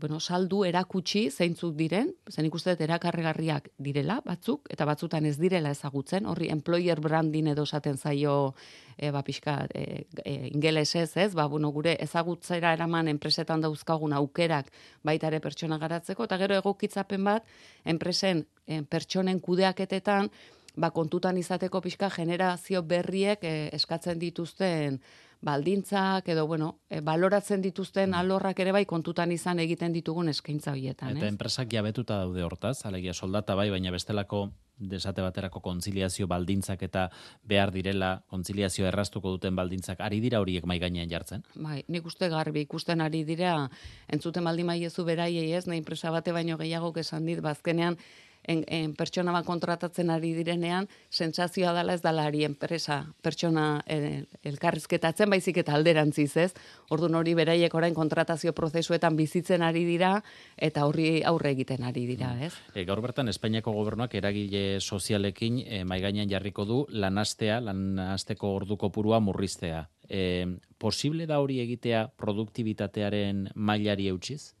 bueno, 0.00 0.18
saldu 0.20 0.62
erakutsi 0.64 1.26
zeintzuk 1.30 1.74
diren, 1.76 2.12
zen 2.30 2.46
ikuste 2.48 2.74
erakarregarriak 2.86 3.70
direla 3.78 4.20
batzuk, 4.24 4.68
eta 4.70 4.86
batzutan 4.88 5.26
ez 5.26 5.36
direla 5.38 5.70
ezagutzen, 5.74 6.26
horri 6.26 6.50
employer 6.52 7.00
branding 7.00 7.48
edo 7.52 7.64
esaten 7.68 7.96
zaio 7.96 8.54
e, 8.96 9.10
ba, 9.10 9.22
pixka, 9.22 9.56
e, 9.74 10.06
e, 10.24 10.34
ingelesez, 10.52 11.16
ez, 11.16 11.32
ba, 11.34 11.46
bueno, 11.52 11.70
gure 11.72 11.96
ezagutzera 12.02 12.72
eraman 12.76 13.08
enpresetan 13.12 13.64
dauzkagun 13.64 14.12
aukerak 14.16 14.70
baita 15.04 15.28
ere 15.28 15.40
pertsona 15.40 15.78
garatzeko, 15.78 16.24
eta 16.24 16.38
gero 16.40 16.58
egokitzapen 16.62 17.24
bat, 17.24 17.48
enpresen 17.84 18.44
e, 18.66 18.82
pertsonen 18.82 19.40
kudeaketetan, 19.40 20.30
ba, 20.76 20.90
kontutan 20.90 21.38
izateko 21.40 21.80
pixka 21.84 22.10
generazio 22.10 22.82
berriek 22.82 23.44
e, 23.44 23.54
eskatzen 23.76 24.18
dituzten 24.20 25.00
baldintzak 25.46 26.28
edo 26.32 26.46
bueno, 26.46 26.80
e, 26.88 27.00
baloratzen 27.04 27.62
dituzten 27.62 28.10
mm. 28.10 28.20
alorrak 28.20 28.60
ere 28.60 28.72
bai 28.72 28.84
kontutan 28.88 29.32
izan 29.32 29.60
egiten 29.62 29.92
ditugun 29.92 30.28
eskaintza 30.32 30.72
hoietan, 30.72 31.16
Eta 31.16 31.28
enpresak 31.28 31.72
jabetuta 31.72 32.22
daude 32.24 32.44
hortaz, 32.44 32.78
alegia 32.88 33.14
soldata 33.14 33.54
bai, 33.54 33.68
baina 33.70 33.92
bestelako 33.92 34.48
desate 34.76 35.22
baterako 35.24 35.62
kontziliazio 35.64 36.26
baldintzak 36.28 36.82
eta 36.84 37.06
behar 37.48 37.72
direla 37.72 38.10
kontziliazio 38.28 38.86
erraztuko 38.88 39.32
duten 39.32 39.56
baldintzak 39.56 40.02
ari 40.04 40.20
dira 40.20 40.40
horiek 40.42 40.66
mai 40.68 40.78
gainean 40.78 41.08
jartzen. 41.08 41.44
Bai, 41.54 41.82
nik 41.88 42.06
uste 42.06 42.28
garbi 42.28 42.66
ikusten 42.66 43.00
ari 43.00 43.22
dira 43.24 43.70
entzuten 44.12 44.44
baldin 44.44 44.68
maiezu 44.68 45.04
beraiei 45.08 45.52
ez, 45.56 45.64
nahi 45.66 45.80
enpresa 45.80 46.12
bate 46.12 46.32
baino 46.32 46.58
gehiago 46.60 46.92
esan 47.00 47.24
dit 47.24 47.40
bazkenean 47.40 47.96
en, 48.46 48.64
en 48.68 48.94
pertsona 48.96 49.34
bat 49.34 49.46
kontratatzen 49.46 50.10
ari 50.14 50.32
direnean, 50.36 50.88
sentsazioa 51.10 51.74
dela 51.76 51.94
ez 51.96 52.02
dala 52.04 52.26
ari 52.30 52.44
enpresa 52.46 53.02
pertsona 53.22 53.82
el, 53.90 54.26
elkarrizketatzen, 54.46 55.30
baizik 55.30 55.60
eta 55.62 55.74
alderantziz 55.76 56.32
ez. 56.40 56.50
Orduan 56.94 57.18
hori 57.18 57.34
beraiek 57.38 57.74
orain 57.74 57.94
kontratazio 57.94 58.54
prozesuetan 58.56 59.16
bizitzen 59.18 59.64
ari 59.66 59.84
dira, 59.88 60.14
eta 60.56 60.86
horri 60.86 61.22
aurre 61.26 61.52
egiten 61.56 61.84
ari 61.86 62.06
dira, 62.08 62.32
ez? 62.42 62.54
E, 62.74 62.84
gaur 62.88 63.02
bertan, 63.04 63.28
Espainiako 63.32 63.74
gobernuak 63.76 64.14
eragile 64.18 64.80
sozialekin 64.80 65.60
e, 65.66 65.82
maigainan 65.84 66.30
jarriko 66.30 66.64
du 66.64 66.84
lanastea, 66.90 67.60
lanasteko 67.60 68.54
orduko 68.60 68.90
purua 68.94 69.20
murriztea. 69.20 69.86
E, 70.08 70.46
posible 70.78 71.26
da 71.26 71.40
hori 71.42 71.58
egitea 71.64 72.06
produktibitatearen 72.20 73.48
mailari 73.54 74.08
eutxiz? 74.12 74.55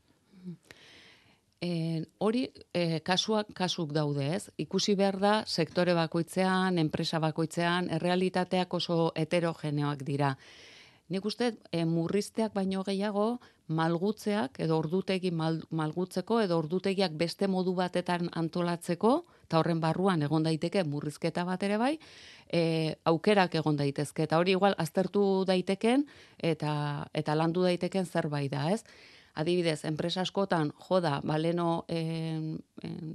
E, 1.60 2.04
hori 2.18 2.42
e, 2.76 3.00
kasuak 3.00 3.48
kasuk 3.56 3.92
daude, 3.96 4.26
ez? 4.36 4.50
Ikusi 4.60 4.94
behar 4.94 5.16
da 5.20 5.34
sektore 5.46 5.94
bakoitzean, 5.96 6.78
enpresa 6.78 7.18
bakoitzean, 7.18 7.88
errealitateak 7.96 8.74
oso 8.76 9.12
heterogeneoak 9.16 10.04
dira. 10.04 10.34
Nik 11.08 11.24
uste 11.24 11.54
e, 11.72 11.84
murrizteak 11.88 12.52
baino 12.52 12.82
gehiago 12.84 13.38
malgutzeak 13.68 14.60
edo 14.62 14.76
ordutegi 14.78 15.30
mal, 15.30 15.60
malgutzeko 15.70 16.40
edo 16.42 16.58
ordutegiak 16.58 17.16
beste 17.18 17.48
modu 17.50 17.74
batetan 17.74 18.28
antolatzeko 18.34 19.12
eta 19.46 19.58
horren 19.58 19.80
barruan 19.80 20.22
egon 20.26 20.46
daiteke 20.46 20.82
murrizketa 20.84 21.44
bat 21.46 21.62
ere 21.62 21.78
bai, 21.78 21.92
e, 22.52 22.94
aukerak 23.04 23.54
egon 23.62 23.78
daitezke 23.78 24.26
eta 24.26 24.38
hori 24.38 24.54
igual 24.58 24.74
aztertu 24.78 25.44
daiteken 25.46 26.06
eta 26.38 26.72
eta 27.14 27.34
landu 27.38 27.62
daiteken 27.66 28.06
zerbait 28.06 28.50
da, 28.52 28.70
ez? 28.74 28.82
Adibidez, 29.36 29.84
enpresa 29.84 30.24
askotan, 30.24 30.72
joda, 30.88 31.20
baleno 31.24 31.84
en, 31.88 32.56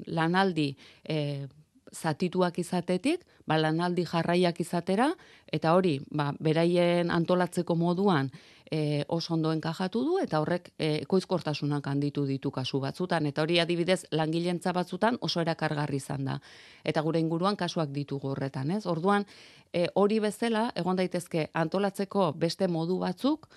lanaldi 0.07 0.71
e, 1.03 1.47
zatituak 1.91 2.57
izatetik, 2.61 3.25
ba, 3.47 3.57
lanaldi 3.59 4.05
jarraiak 4.07 4.59
izatera, 4.63 5.11
eta 5.51 5.75
hori, 5.75 5.99
ba, 6.15 6.31
beraien 6.39 7.11
antolatzeko 7.11 7.75
moduan 7.75 8.31
e, 8.71 9.03
oso 9.11 9.33
ondo 9.35 9.51
enkajatu 9.51 10.03
du, 10.07 10.17
eta 10.23 10.39
horrek 10.39 10.71
e, 10.79 10.91
koizkortasunak 11.11 11.87
handitu 11.91 12.23
ditu 12.25 12.51
kasu 12.55 12.79
batzutan, 12.79 13.27
eta 13.27 13.43
hori 13.43 13.59
adibidez, 13.59 14.05
langilentza 14.15 14.71
batzutan 14.71 15.19
oso 15.21 15.43
erakargarri 15.43 15.99
izan 15.99 16.25
da. 16.29 16.37
Eta 16.83 17.03
gure 17.03 17.19
inguruan 17.19 17.59
kasuak 17.59 17.91
ditugu 17.91 18.31
horretan, 18.31 18.71
ez? 18.71 18.85
Orduan, 18.87 19.27
e, 19.73 19.89
hori 19.95 20.21
bezala, 20.23 20.69
egon 20.75 20.95
daitezke 20.95 21.49
antolatzeko 21.53 22.31
beste 22.39 22.71
modu 22.71 23.01
batzuk, 23.03 23.49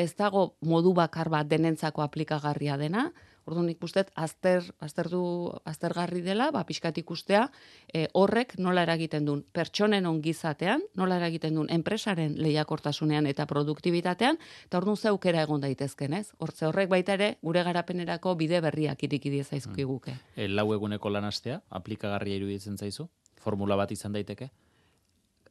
ez 0.00 0.14
dago 0.16 0.54
modu 0.64 0.94
bakar 0.96 1.28
bat 1.32 1.48
denentzako 1.50 2.02
aplikagarria 2.06 2.78
dena, 2.80 3.10
Orduan 3.48 3.70
ikustet 3.72 4.10
azter 4.20 4.62
azterdu 4.84 5.20
aztergarri 5.68 6.20
dela, 6.22 6.50
ba 6.54 6.62
pixkat 6.68 7.00
ikustea, 7.00 7.46
e, 7.88 8.06
horrek 8.14 8.54
nola 8.62 8.84
eragiten 8.86 9.26
duen 9.26 9.42
pertsonen 9.56 10.06
ongizatean, 10.06 10.84
nola 10.94 11.18
eragiten 11.18 11.56
duen 11.58 11.70
enpresaren 11.72 12.36
lehiakortasunean 12.38 13.26
eta 13.30 13.48
produktibitatean, 13.50 14.38
eta 14.68 14.78
orduan 14.78 15.00
zeukera 15.00 15.42
egon 15.46 15.64
daitezken, 15.64 16.14
ez? 16.20 16.28
Hortze 16.38 16.68
horrek 16.68 16.92
baita 16.92 17.16
ere 17.18 17.32
gure 17.42 17.64
garapenerako 17.66 18.36
bide 18.38 18.60
berriak 18.62 19.02
iriki 19.08 19.34
die 19.34 19.44
zaizkiguke. 19.44 20.14
Mm. 20.14 20.34
E, 20.36 20.48
lau 20.48 20.68
eguneko 20.76 21.10
lanastea 21.10 21.62
aplikagarria 21.82 22.38
iruditzen 22.38 22.78
zaizu? 22.78 23.08
Formula 23.40 23.76
bat 23.80 23.90
izan 23.90 24.12
daiteke? 24.12 24.50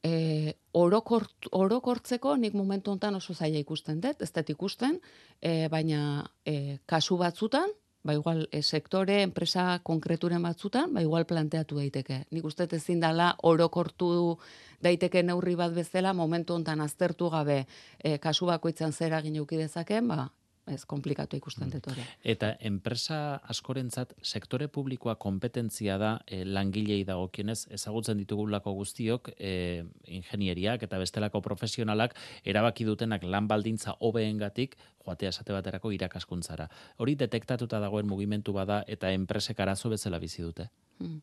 E, 0.04 0.54
orokort, 0.74 1.50
orokortzeko 1.52 2.36
nik 2.38 2.54
momentu 2.54 2.92
hontan 2.92 3.16
oso 3.16 3.34
zaila 3.34 3.60
ikusten 3.60 4.02
dut, 4.02 4.22
ez 4.22 4.32
dut 4.32 4.50
ikusten, 4.56 5.00
e, 5.42 5.68
baina 5.70 6.26
e, 6.46 6.80
kasu 6.86 7.18
batzutan, 7.18 7.72
ba 8.04 8.16
igual 8.16 8.48
e, 8.52 8.62
sektore, 8.64 9.22
enpresa 9.24 9.80
konkreturen 9.84 10.44
batzutan, 10.44 10.94
ba 10.94 11.04
igual 11.04 11.26
planteatu 11.28 11.80
daiteke. 11.82 12.24
Nik 12.32 12.46
uste 12.46 12.68
ezin 12.72 13.00
dela 13.04 13.34
orokortu 13.44 14.38
daiteke 14.82 15.24
neurri 15.24 15.56
bat 15.60 15.74
bezala 15.76 16.14
momentu 16.14 16.56
hontan 16.56 16.82
aztertu 16.82 17.30
gabe 17.30 17.66
e, 18.00 18.18
kasu 18.18 18.48
bakoitzan 18.48 18.94
zera 18.94 19.22
gineuki 19.22 19.58
dezaken, 19.58 20.08
ba 20.08 20.30
ez 20.74 20.86
komplikatu 20.90 21.38
ikusten 21.38 21.72
dut 21.74 21.88
hori. 21.92 22.04
Eta 22.24 22.52
enpresa 22.70 23.40
askorentzat 23.54 24.14
sektore 24.22 24.68
publikoa 24.68 25.16
kompetentzia 25.16 25.98
da 26.02 26.12
e, 26.26 26.44
langilei 26.46 27.04
dagokienez 27.08 27.68
ezagutzen 27.78 28.20
ditugulako 28.22 28.74
guztiok 28.78 29.32
e, 29.38 29.84
ingenieriak 30.20 30.84
eta 30.88 31.00
bestelako 31.02 31.42
profesionalak 31.46 32.16
erabaki 32.44 32.88
dutenak 32.88 33.24
lan 33.24 33.48
baldintza 33.48 33.98
hobeengatik 34.00 34.78
joatea 35.06 35.34
esate 35.34 35.56
baterako 35.56 35.92
irakaskuntzara. 35.96 36.70
Hori 36.98 37.16
detektatuta 37.16 37.80
dagoen 37.80 38.08
mugimentu 38.08 38.54
bada 38.54 38.84
eta 38.88 39.12
enpresek 39.16 39.60
arazo 39.60 39.90
bezala 39.90 40.20
bizi 40.20 40.42
dute. 40.46 40.70
Hmm. 41.00 41.22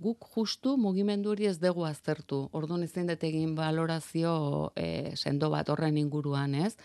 Guk 0.00 0.24
justu 0.32 0.76
mugimendu 0.80 1.34
hori 1.34 1.46
ez 1.50 1.58
dugu 1.60 1.84
aztertu. 1.84 2.46
Orduan 2.56 2.86
ezin 2.86 3.10
dut 3.10 3.24
egin 3.26 3.54
valorazio 3.56 4.32
e, 4.76 5.12
sendo 5.16 5.50
bat 5.52 5.68
horren 5.68 5.98
inguruan, 6.00 6.54
ez? 6.54 6.76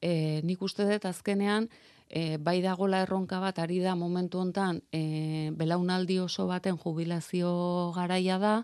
E, 0.00 0.40
nik 0.44 0.62
uste 0.62 0.86
dut 0.88 1.04
azkenean, 1.04 1.68
e, 2.08 2.36
bai 2.38 2.60
dagola 2.62 3.02
erronka 3.06 3.40
bat 3.40 3.58
ari 3.58 3.80
da 3.80 3.94
momentu 3.94 4.40
hontan 4.40 4.82
e, 4.92 5.50
belaunaldi 5.56 6.18
oso 6.18 6.46
baten 6.50 6.78
jubilazio 6.78 7.92
garaia 7.94 8.38
da, 8.38 8.54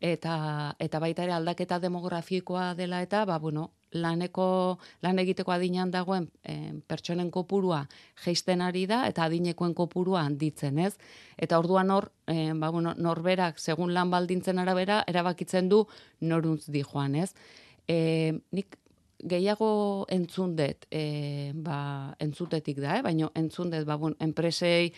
eta, 0.00 0.74
eta 0.80 0.98
baita 0.98 1.24
ere 1.24 1.36
aldaketa 1.36 1.78
demografikoa 1.78 2.74
dela 2.74 3.02
eta, 3.04 3.24
ba, 3.28 3.38
bueno, 3.38 3.70
laneko 3.92 4.78
lan 5.02 5.18
egiteko 5.18 5.52
adinean 5.52 5.90
dagoen 5.90 6.28
e, 6.46 6.72
pertsonen 6.88 7.30
kopurua 7.34 7.82
geisten 8.24 8.62
ari 8.62 8.86
da 8.86 9.02
eta 9.10 9.26
adinekoen 9.26 9.74
kopurua 9.74 10.22
handitzen, 10.24 10.78
ez? 10.78 10.94
Eta 11.36 11.58
orduan 11.58 11.90
hor, 11.90 12.10
e, 12.26 12.52
ba, 12.54 12.70
bueno, 12.70 12.94
norberak 12.96 13.58
segun 13.58 13.94
lan 13.94 14.10
baldintzen 14.10 14.58
arabera 14.62 15.02
erabakitzen 15.10 15.68
du 15.68 15.84
noruntz 16.20 16.70
di 16.70 16.84
joan, 16.86 17.16
ez? 17.16 17.34
E, 17.88 18.38
nik 18.54 18.79
gehiago 19.24 20.06
entzun 20.12 20.54
dut, 20.56 20.86
e, 20.90 21.52
ba, 21.54 22.14
entzutetik 22.22 22.80
da, 22.80 22.98
eh? 22.98 23.02
baina 23.04 23.30
entzun 23.38 23.72
dut, 23.72 23.86
ba, 23.88 23.96
bon, 24.00 24.16
enpresei 24.20 24.92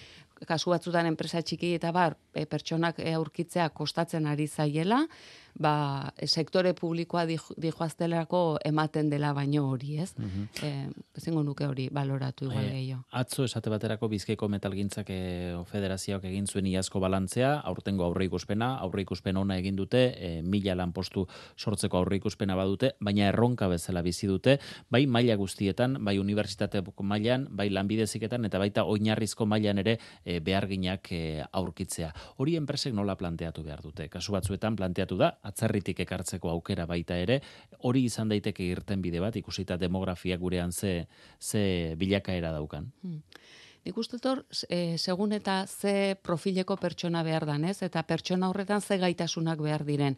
kasu 0.49 0.73
batzutan 0.73 1.07
enpresa 1.07 1.43
txiki 1.43 1.75
eta 1.77 1.93
bar, 1.95 2.17
e, 2.35 2.47
pertsonak 2.51 2.99
e, 3.03 3.13
aurkitzea 3.19 3.69
kostatzen 3.75 4.27
ari 4.27 4.49
zaiela, 4.49 5.05
ba, 5.59 6.13
sektore 6.25 6.73
publikoa 6.75 7.25
dijoaztelako 7.27 8.59
ematen 8.65 9.11
dela 9.11 9.33
baino 9.37 9.67
hori, 9.69 9.99
ez? 9.99 10.15
Mm 10.19 10.49
-hmm. 10.49 11.43
nuke 11.43 11.67
hori 11.67 11.89
baloratu 11.91 12.45
igual 12.45 12.65
e, 12.65 12.71
gehiago. 12.71 13.05
Atzo 13.11 13.45
esate 13.45 13.71
baterako 13.71 14.09
bizkaiko 14.09 14.49
metalgintzak 14.49 15.11
e, 15.11 15.57
federazioak 15.67 16.25
egin 16.25 16.47
zuen 16.47 16.67
iazko 16.67 17.01
balantzea, 17.01 17.61
aurtengo 17.61 18.05
aurre 18.05 18.25
ikuspena, 18.25 18.79
aurre 18.79 19.03
ikuspena 19.03 19.41
ona 19.41 19.59
egin 19.59 19.77
dute, 19.77 20.15
e, 20.17 20.43
mila 20.43 20.75
lanpostu 20.75 21.27
sortzeko 21.57 21.99
aurre 21.99 22.17
ikuspena 22.17 22.57
badute, 22.57 22.93
baina 23.01 23.29
erronka 23.29 23.69
bezala 23.69 24.03
bizi 24.03 24.27
dute, 24.27 24.59
bai 24.91 25.07
maila 25.07 25.37
guztietan, 25.37 26.05
bai 26.05 26.19
unibertsitate 26.19 26.83
mailan, 27.03 27.49
bai 27.51 27.69
lanbideziketan, 27.71 28.45
eta 28.45 28.59
baita 28.59 28.85
oinarrizko 28.85 29.47
mailan 29.47 29.79
ere 29.79 29.99
e, 30.25 30.41
beharginak 30.41 31.13
e, 31.13 31.45
aurkitzea. 31.53 32.13
Hori 32.37 32.57
enpresek 32.57 32.95
nola 32.95 33.17
planteatu 33.17 33.63
behar 33.63 33.83
dute? 33.83 34.09
Kasu 34.09 34.33
batzuetan 34.33 34.77
planteatu 34.77 35.17
da, 35.17 35.39
atzerritik 35.43 36.01
ekartzeko 36.05 36.51
aukera 36.51 36.87
baita 36.87 37.17
ere, 37.19 37.41
hori 37.83 38.05
izan 38.09 38.31
daiteke 38.33 38.65
irten 38.65 39.03
bide 39.03 39.21
bat, 39.21 39.37
ikusita 39.37 39.77
demografia 39.77 40.39
gurean 40.39 40.73
ze, 40.73 41.07
ze 41.41 41.95
bilakaera 41.99 42.53
daukan. 42.53 42.91
Hmm. 43.03 43.21
Nik 43.83 43.97
uste 43.99 44.21
tor, 44.23 44.45
e, 44.71 44.97
segun 44.99 45.33
eta 45.35 45.65
ze 45.67 46.15
profileko 46.23 46.77
pertsona 46.79 47.25
behar 47.27 47.47
danez, 47.49 47.81
eta 47.83 48.05
pertsona 48.07 48.49
horretan 48.53 48.81
ze 48.81 48.99
gaitasunak 49.03 49.59
behar 49.59 49.83
diren. 49.85 50.17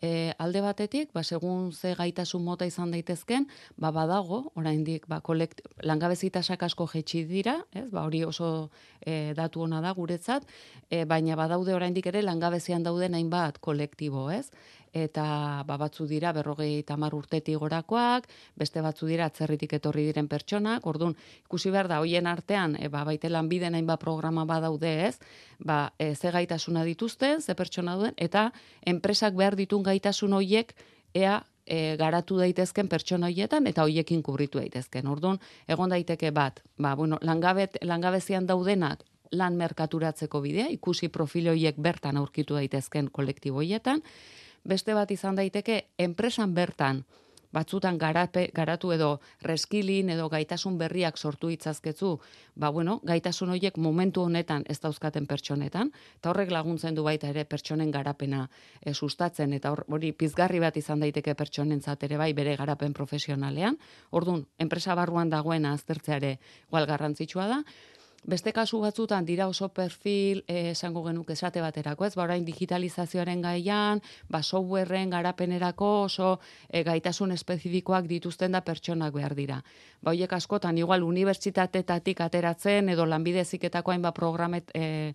E, 0.00 0.32
alde 0.38 0.60
batetik, 0.62 1.10
ba, 1.12 1.24
segun 1.24 1.72
ze 1.72 1.94
gaitasun 1.98 2.44
mota 2.44 2.66
izan 2.66 2.92
daitezken, 2.94 3.48
ba, 3.76 3.90
badago, 3.90 4.52
oraindik 4.54 5.08
ba, 5.10 5.20
kolekt, 5.20 5.64
langabezitasak 5.82 6.62
asko 6.62 6.86
jetxi 6.92 7.24
dira, 7.26 7.58
ez? 7.74 7.88
Ba, 7.90 8.04
hori 8.06 8.22
oso 8.24 8.70
e, 9.00 9.34
datu 9.34 9.64
ona 9.66 9.80
da 9.82 9.92
guretzat, 9.96 10.46
e, 10.90 11.04
baina 11.04 11.36
badaude 11.36 11.74
oraindik 11.74 12.06
ere 12.06 12.22
langabezian 12.22 12.86
dauden 12.86 13.18
hainbat 13.18 13.58
kolektibo, 13.58 14.28
ez? 14.30 14.46
eta 14.92 15.64
ba, 15.66 15.76
batzu 15.76 16.06
dira 16.08 16.32
berrogei 16.32 16.82
tamar 16.86 17.14
urtetik 17.14 17.58
gorakoak, 17.58 18.28
beste 18.56 18.82
batzu 18.84 19.06
dira 19.06 19.26
atzerritik 19.28 19.74
etorri 19.78 20.04
diren 20.08 20.28
pertsonak, 20.28 20.86
orduan 20.86 21.14
ikusi 21.44 21.70
behar 21.70 21.88
da, 21.88 22.00
hoien 22.00 22.26
artean, 22.26 22.76
e, 22.78 22.88
ba, 22.88 23.04
baite 23.04 23.28
lanbiden 23.28 23.74
hainbat 23.74 24.00
programa 24.00 24.44
badaude 24.48 24.92
ez, 25.08 25.18
ba, 25.58 25.92
e, 25.98 26.14
ze 26.14 26.32
gaitasuna 26.32 26.84
dituzten, 26.84 27.42
ze 27.42 27.54
pertsona 27.54 27.96
duen, 27.96 28.14
eta 28.16 28.50
enpresak 28.86 29.34
behar 29.34 29.56
ditun 29.56 29.82
gaitasun 29.88 30.36
hoiek, 30.38 30.74
ea 31.14 31.40
e, 31.66 31.96
garatu 32.00 32.38
daitezken 32.40 32.88
pertsona 32.88 33.28
hoietan 33.28 33.66
eta 33.66 33.84
hoiekin 33.86 34.22
kubritu 34.22 34.60
daitezken. 34.62 35.06
Orduan, 35.06 35.38
egon 35.68 35.92
daiteke 35.92 36.32
bat, 36.32 36.62
ba, 36.78 36.94
bueno, 36.96 37.18
langabet, 37.22 37.78
langabezian 37.82 38.46
daudenak 38.48 39.04
lan 39.32 39.56
merkaturatzeko 39.60 40.40
bidea, 40.40 40.68
ikusi 40.72 41.10
profiloiek 41.12 41.76
bertan 41.76 42.16
aurkitu 42.16 42.56
daitezken 42.56 43.10
kolektiboietan, 43.12 44.02
beste 44.64 44.94
bat 44.96 45.10
izan 45.10 45.36
daiteke 45.36 45.82
enpresan 45.98 46.54
bertan 46.54 47.04
batzutan 47.52 47.98
garape, 47.98 48.48
garatu 48.54 48.92
edo 48.92 49.08
reskilin 49.42 50.10
edo 50.14 50.28
gaitasun 50.28 50.78
berriak 50.78 51.18
sortu 51.18 51.50
itzazketzu, 51.50 52.18
ba 52.56 52.70
bueno, 52.70 52.98
gaitasun 53.04 53.50
horiek 53.54 53.78
momentu 53.78 54.22
honetan 54.22 54.64
ez 54.68 54.78
dauzkaten 54.80 55.26
pertsonetan, 55.26 55.92
eta 56.18 56.30
horrek 56.30 56.52
laguntzen 56.52 56.94
du 56.94 57.04
baita 57.06 57.28
ere 57.28 57.44
pertsonen 57.44 57.90
garapena 57.90 58.48
e, 58.80 58.94
sustatzen, 58.94 59.52
eta 59.52 59.74
hori 59.88 60.12
pizgarri 60.12 60.60
bat 60.60 60.76
izan 60.76 61.00
daiteke 61.00 61.34
pertsonen 61.34 61.80
ere 62.02 62.16
bai 62.16 62.32
bere 62.32 62.56
garapen 62.56 62.92
profesionalean, 62.92 63.78
orduan, 64.10 64.44
enpresa 64.58 64.94
barruan 64.94 65.30
dagoena 65.30 65.72
aztertzeare 65.72 66.38
igual 66.68 66.86
garrantzitsua 66.86 67.46
da, 67.48 67.62
Beste 68.26 68.52
kasu 68.52 68.80
batzutan 68.82 69.24
dira 69.24 69.46
oso 69.48 69.68
perfil 69.70 70.42
eh, 70.48 70.72
esango 70.72 71.04
genuk 71.04 71.30
esate 71.30 71.62
baterako, 71.62 72.04
ez? 72.04 72.16
Ba 72.18 72.24
orain 72.24 72.44
digitalizazioaren 72.44 73.40
gaian, 73.42 74.02
ba 74.28 74.42
softwareen 74.42 75.10
garapenerako 75.10 75.90
oso 76.02 76.40
e, 76.68 76.82
gaitasun 76.82 77.32
espezifikoak 77.32 78.08
dituzten 78.10 78.52
da 78.52 78.60
pertsonak 78.66 79.14
behar 79.14 79.36
dira. 79.38 79.62
Ba 80.02 80.10
hoiek 80.10 80.32
askotan 80.34 80.78
igual 80.78 81.06
unibertsitatetatik 81.06 82.20
ateratzen 82.20 82.88
edo 82.88 83.06
lanbide 83.06 83.44
heziketako 83.46 83.94
hainbat 83.94 84.14
programet 84.18 84.74
e, 84.74 85.14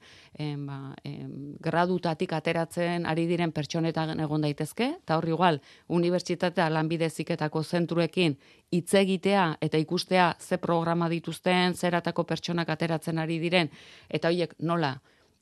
ba, 0.63 0.95
e, 1.03 1.27
gradutatik 1.59 2.33
ateratzen 2.33 3.05
ari 3.05 3.27
diren 3.27 3.51
pertsonetan 3.51 4.19
egon 4.19 4.47
daitezke, 4.47 4.93
eta 5.03 5.19
hor 5.19 5.27
igual 5.27 5.61
unibertsitatea 5.87 6.69
lanbide 6.71 7.11
heziketako 7.11 7.63
zentruekin 7.63 8.39
hitz 8.73 8.93
egitea 8.97 9.45
eta 9.61 9.77
ikustea 9.81 10.33
ze 10.39 10.57
programa 10.57 11.09
dituzten, 11.09 11.75
zeratako 11.75 12.25
pertsonak 12.29 12.69
ateratzen 12.69 13.21
ari 13.21 13.39
diren, 13.39 13.69
eta 14.09 14.31
horiek 14.31 14.55
nola 14.59 14.95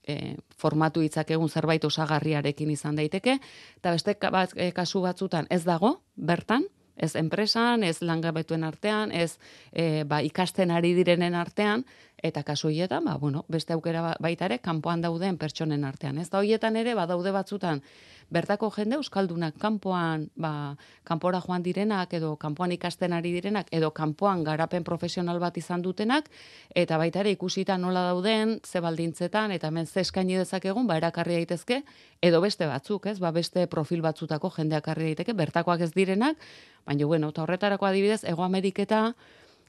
e, 0.04 0.36
formatu 0.58 1.02
hitzak 1.06 1.32
egun 1.32 1.50
zerbait 1.50 1.86
osagarriarekin 1.86 2.72
izan 2.74 3.00
daiteke, 3.00 3.38
eta 3.78 3.96
beste 3.96 4.17
e, 4.56 4.72
kasu 4.76 5.02
batzutan 5.02 5.48
ez 5.50 5.63
dago, 5.63 6.02
bertan, 6.15 6.67
ez 7.02 7.15
enpresan, 7.15 7.84
ez 7.84 8.02
langabetuen 8.02 8.63
artean, 8.63 9.12
ez 9.12 9.38
e, 9.72 10.04
ba, 10.04 10.22
ikasten 10.22 10.72
ari 10.72 10.94
direnen 10.98 11.36
artean, 11.36 11.86
eta 12.24 12.44
kasu 12.44 12.70
hietan, 12.70 13.06
ba, 13.06 13.18
bueno, 13.18 13.46
beste 13.48 13.74
aukera 13.74 14.02
ba, 14.02 14.16
baita 14.20 14.46
ere, 14.46 14.60
kanpoan 14.60 15.02
dauden 15.02 15.38
pertsonen 15.38 15.84
artean. 15.86 16.18
Ez 16.18 16.30
da 16.30 16.40
hoietan 16.40 16.76
ere, 16.76 16.96
ba, 16.96 17.06
daude 17.10 17.32
batzutan, 17.32 17.82
bertako 18.32 18.70
jende 18.72 18.96
euskaldunak 18.96 19.58
kanpoan, 19.60 20.30
ba, 20.40 20.78
kanpora 21.04 21.42
joan 21.44 21.64
direnak 21.64 22.14
edo 22.16 22.36
kanpoan 22.40 22.72
ikasten 22.72 23.14
ari 23.14 23.34
direnak 23.36 23.68
edo 23.76 23.92
kanpoan 23.92 24.46
garapen 24.48 24.86
profesional 24.88 25.40
bat 25.44 25.58
izan 25.60 25.84
dutenak 25.84 26.30
eta 26.76 26.98
baita 26.98 27.20
ere 27.26 27.34
ikusita 27.36 27.78
nola 27.78 28.06
dauden 28.08 28.60
ze 28.64 28.80
baldintzetan 28.80 29.52
eta 29.52 29.68
hemen 29.68 29.88
ze 29.88 30.02
eskaini 30.02 30.38
dezakegun 30.38 30.88
ba 30.88 30.98
erakarri 30.98 31.36
daitezke 31.42 31.84
edo 32.22 32.42
beste 32.42 32.68
batzuk, 32.68 33.06
ez? 33.06 33.20
Ba 33.20 33.32
beste 33.32 33.68
profil 33.68 34.02
batzutako 34.02 34.52
jendeak 34.56 34.88
harri 34.88 35.12
daiteke 35.12 35.34
bertakoak 35.34 35.82
ez 35.82 35.92
direnak, 35.94 36.38
baina 36.86 37.06
bueno, 37.06 37.30
eta 37.30 37.44
horretarako 37.44 37.86
adibidez 37.86 38.24
Ego 38.24 38.44
Ameriketa 38.44 39.16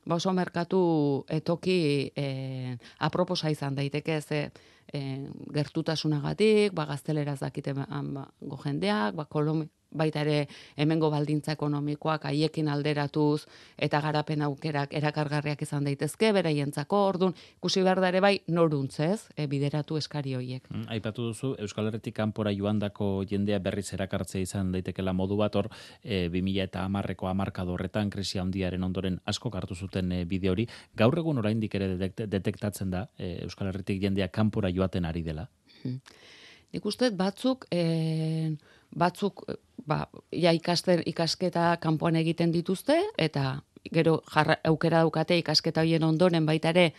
ba 0.05 0.17
oso 0.19 0.33
merkatu 0.33 0.83
etoki 1.29 2.11
eh, 2.17 2.77
aproposa 2.99 3.51
izan 3.51 3.75
daiteke 3.75 4.21
ze 4.21 4.51
e, 4.92 5.29
gertutasunagatik, 5.53 6.73
ba, 6.75 6.87
gazteleraz 6.87 7.40
dakite 7.40 7.75
ba, 7.77 7.87
go 8.40 8.59
jendeak, 8.64 9.14
ba, 9.14 9.27
Kolombi, 9.27 9.68
baita 9.92 10.23
ere 10.25 10.49
hemengo 10.77 11.11
baldintza 11.12 11.55
ekonomikoak 11.57 12.25
haiekin 12.31 12.68
alderatuz 12.73 13.45
eta 13.77 14.01
garapen 14.05 14.42
aukerak 14.47 14.95
erakargarriak 14.97 15.62
izan 15.62 15.85
daitezke 15.85 16.33
beraientzako 16.33 17.01
ordun. 17.09 17.35
Ikusi 17.59 17.83
behar 17.85 18.01
da 18.01 18.11
ere 18.12 18.23
bai 18.25 18.35
noruntzez 18.49 19.29
e, 19.37 19.47
bideratu 19.47 19.99
eskari 20.01 20.35
hoiek. 20.38 20.68
Mm, 20.71 20.88
aipatu 20.97 21.29
duzu 21.31 21.55
Euskal 21.62 21.90
Herritik 21.90 22.16
kanpora 22.16 22.53
joandako 22.57 23.11
jendea 23.29 23.59
berriz 23.62 23.92
erakartzea 23.95 24.42
izan 24.42 24.73
daitekela 24.73 25.12
modu 25.12 25.37
bat 25.40 25.57
hor 25.57 25.68
e, 26.03 26.29
2000 26.33 26.68
eta 26.68 26.87
hamarreko 26.87 27.29
hamarkado 27.29 27.77
horretan 27.77 28.11
krisi 28.11 28.40
handiaren 28.40 28.83
ondoren 28.85 29.21
asko 29.27 29.53
hartu 29.53 29.75
zuten 29.75 30.12
e, 30.12 30.25
bide 30.25 30.51
hori. 30.51 30.66
Gaur 30.97 31.18
egun 31.18 31.38
oraindik 31.38 31.75
ere 31.75 32.12
detektatzen 32.16 32.90
da 32.90 33.07
e, 33.18 33.42
Euskal 33.45 33.68
Herritik 33.68 34.01
jendea 34.03 34.29
kanpora 34.29 34.71
joaten 34.83 35.09
ari 35.09 35.23
dela. 35.23 35.49
Hmm. 35.83 36.01
Nik 36.73 36.87
uste 36.88 37.11
batzuk 37.14 37.66
e, 37.71 38.57
batzuk 38.97 39.45
ba, 39.87 40.07
ja 40.33 40.53
ikaster, 40.57 41.03
ikasketa 41.07 41.77
kanpoan 41.83 42.16
egiten 42.21 42.53
dituzte, 42.53 42.99
eta 43.18 43.61
gero 43.92 44.21
jarra, 44.31 44.57
aukera 44.68 45.03
daukate 45.03 45.37
ikasketa 45.40 45.83
hoien 45.83 46.05
ondoren 46.07 46.47
baita 46.47 46.71
ere 46.71 46.92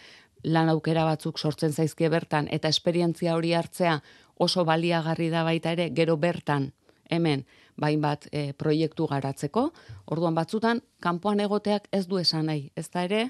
lan 0.43 0.69
aukera 0.69 1.05
batzuk 1.07 1.39
sortzen 1.39 1.73
zaizkie 1.73 2.09
bertan, 2.09 2.49
eta 2.51 2.67
esperientzia 2.67 3.35
hori 3.35 3.53
hartzea 3.53 3.99
oso 4.35 4.65
baliagarri 4.67 5.29
da 5.31 5.43
baita 5.47 5.71
ere 5.71 5.89
gero 5.95 6.17
bertan, 6.17 6.71
hemen, 7.09 7.45
bain 7.79 8.01
bat 8.01 8.27
e, 8.31 8.51
proiektu 8.53 9.07
garatzeko, 9.07 9.69
orduan 10.11 10.35
batzutan, 10.35 10.81
kanpoan 11.01 11.39
egoteak 11.39 11.87
ez 11.91 12.05
du 12.07 12.19
esan 12.19 12.49
nahi, 12.51 12.67
ez 12.75 12.89
da 12.93 13.05
ere, 13.07 13.23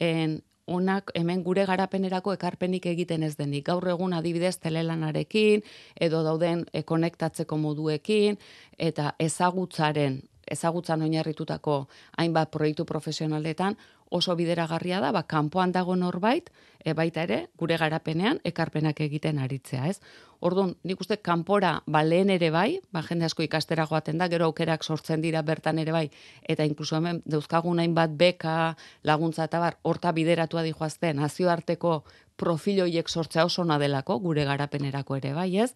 en, 0.00 0.40
onak 0.70 1.10
hemen 1.18 1.42
gure 1.44 1.66
garapenerako 1.66 2.34
ekarpenik 2.38 2.86
egiten 2.86 3.26
ez 3.26 3.34
denik. 3.36 3.66
Gaur 3.66 3.88
egun 3.92 4.14
adibidez 4.16 4.56
telelanarekin 4.62 5.64
edo 6.00 6.22
dauden 6.26 6.64
e, 6.72 6.82
konektatzeko 6.82 7.58
moduekin 7.58 8.38
eta 8.78 9.14
ezagutzaren 9.18 10.20
ezagutzan 10.50 11.02
oinarritutako 11.06 11.86
hainbat 12.18 12.50
proiektu 12.50 12.84
profesionaletan 12.84 13.76
oso 14.10 14.34
bideragarria 14.36 14.98
da, 15.00 15.12
ba, 15.14 15.22
kanpoan 15.22 15.70
dago 15.72 15.94
norbait, 15.96 16.50
e, 16.82 16.92
baita 16.98 17.22
ere, 17.22 17.38
gure 17.56 17.76
garapenean, 17.78 18.40
ekarpenak 18.44 19.00
egiten 19.06 19.38
aritzea, 19.38 19.86
ez? 19.86 20.00
Orduan, 20.40 20.72
nik 20.84 21.00
uste, 21.00 21.20
kanpora, 21.22 21.76
ba, 21.86 22.02
lehen 22.02 22.32
ere 22.34 22.50
bai, 22.50 22.80
ba, 22.90 23.04
jende 23.06 23.28
asko 23.28 23.46
ikastera 23.46 23.86
joaten 23.86 24.18
da, 24.18 24.26
gero 24.32 24.48
aukerak 24.50 24.82
sortzen 24.82 25.22
dira 25.22 25.44
bertan 25.46 25.78
ere 25.78 25.94
bai, 25.94 26.08
eta 26.42 26.66
inkluso 26.66 26.98
hemen, 26.98 27.22
dauzkagun 27.24 27.82
bat 27.94 28.10
beka, 28.10 28.74
laguntza 29.04 29.46
eta 29.46 29.60
bar, 29.60 29.78
horta 29.82 30.12
bideratua 30.12 30.66
dihoazten, 30.66 31.22
nazioarteko 31.22 32.02
profiloiek 32.36 33.08
sortzea 33.08 33.44
oso 33.44 33.64
nadelako, 33.64 34.18
gure 34.18 34.44
garapenerako 34.44 35.20
ere 35.22 35.34
bai, 35.34 35.50
ez? 35.58 35.74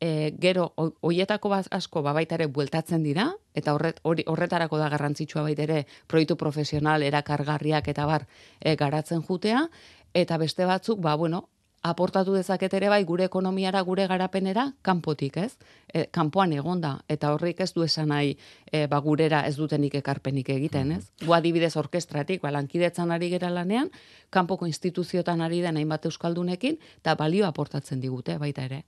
E, 0.00 0.34
gero 0.40 0.72
hoietako 0.76 1.48
bat 1.48 1.68
asko 1.70 2.02
ba 2.02 2.12
baita 2.12 2.36
ere 2.38 2.46
bueltatzen 2.46 3.02
dira 3.02 3.30
eta 3.54 3.74
horret, 3.74 4.00
horretarako 4.04 4.78
da 4.78 4.88
garrantzitsua 4.88 5.42
baita 5.42 5.62
ere 5.62 5.86
proiektu 6.06 6.36
profesional 6.36 7.02
erakargarriak 7.02 7.88
eta 7.88 8.06
bar 8.06 8.26
e, 8.60 8.76
garatzen 8.76 9.22
jutea 9.22 9.68
eta 10.14 10.38
beste 10.38 10.64
batzuk 10.64 11.00
ba 11.00 11.14
bueno 11.16 11.48
aportatu 11.84 12.32
dezaket 12.32 12.72
ere 12.78 12.88
bai 12.88 13.02
gure 13.04 13.26
ekonomiara, 13.28 13.82
gure 13.84 14.06
garapenera, 14.08 14.70
kanpotik, 14.82 15.36
ez? 15.36 15.52
E, 15.92 16.06
kanpoan 16.10 16.54
egonda, 16.56 16.94
eta 17.12 17.34
horrik 17.34 17.60
ez 17.60 17.70
du 17.76 17.84
esan 17.84 18.08
nahi 18.08 18.32
e, 18.72 18.86
ba, 18.88 18.98
gurera 19.04 19.42
ez 19.46 19.54
dutenik 19.58 19.98
ekarpenik 20.00 20.48
egiten, 20.54 20.92
ez? 20.92 21.04
Mm 21.04 21.26
-hmm. 21.26 21.36
adibidez 21.36 21.76
orkestratik, 21.76 22.40
ba, 22.40 22.50
lankidetzan 22.50 23.12
ari 23.12 23.28
gera 23.30 23.50
lanean, 23.50 23.90
kanpoko 24.30 24.66
instituziotan 24.66 25.40
ari 25.40 25.60
den 25.60 25.76
hainbat 25.76 26.06
euskaldunekin, 26.06 26.78
eta 26.96 27.14
balio 27.14 27.46
aportatzen 27.46 28.00
digute, 28.00 28.38
baita 28.38 28.64
ere. 28.64 28.84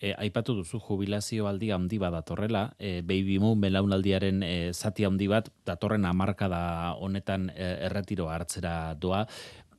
E, 0.00 0.14
aipatu 0.18 0.54
duzu 0.54 0.78
jubilazio 0.78 1.48
aldi 1.48 1.70
handi 1.70 1.98
bat 1.98 2.12
datorrela, 2.12 2.74
e, 2.78 3.00
baby 3.00 3.38
moon 3.38 3.60
belaunaldiaren 3.60 4.42
e, 4.42 4.72
zati 4.72 5.04
handi 5.04 5.26
bat, 5.26 5.48
datorren 5.64 6.04
amarka 6.04 6.48
da 6.48 6.94
honetan 7.00 7.50
e, 7.56 7.86
erretiro 7.88 8.28
hartzera 8.28 8.94
doa, 8.94 9.26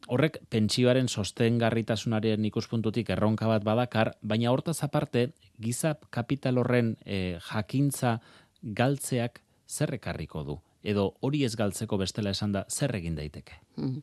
horrek 0.08 0.39
pentsioaren 0.50 1.08
sostengarritasunaren 1.08 2.46
ikuspuntutik 2.50 3.10
erronka 3.13 3.48
bat 3.50 3.65
badakar, 3.67 4.13
baina 4.22 4.52
hortaz 4.52 4.80
aparte, 4.84 5.32
giza 5.60 5.96
kapital 6.10 6.58
horren 6.62 6.96
e, 7.06 7.38
jakintza 7.50 8.17
galtzeak 8.62 9.41
zer 9.67 9.93
ekarriko 10.00 10.43
du? 10.48 10.58
Edo 10.88 11.10
hori 11.22 11.43
ez 11.43 11.56
galtzeko 11.60 11.98
bestela 12.00 12.32
esan 12.32 12.54
da, 12.56 12.65
zer 12.70 12.96
egin 12.96 13.17
daiteke? 13.17 13.60
Mm. 13.76 14.02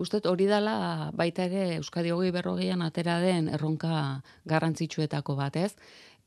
Ustet 0.00 0.26
hori 0.26 0.46
dela 0.48 1.10
baita 1.14 1.44
ere 1.44 1.76
Euskadi 1.76 2.12
hogei 2.14 2.30
berrogeian 2.32 2.82
atera 2.82 3.18
den 3.20 3.50
erronka 3.52 4.22
garrantzitsuetako 4.48 5.36
batez. 5.36 5.74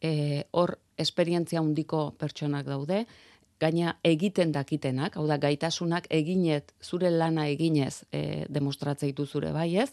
E, 0.01 0.45
hor 0.51 0.78
esperientzia 1.01 1.62
handiko 1.63 2.12
pertsonak 2.19 2.67
daude, 2.67 3.06
gaina 3.60 3.96
egiten 4.04 4.52
dakitenak, 4.52 5.15
hau 5.18 5.26
da 5.28 5.38
gaitasunak 5.38 6.08
eginet, 6.10 6.74
zure 6.84 7.10
lana 7.12 7.48
eginez 7.48 8.04
e, 8.12 8.46
demostratzeitu 8.50 9.26
zure 9.26 9.52
bai 9.56 9.76
ez, 9.78 9.91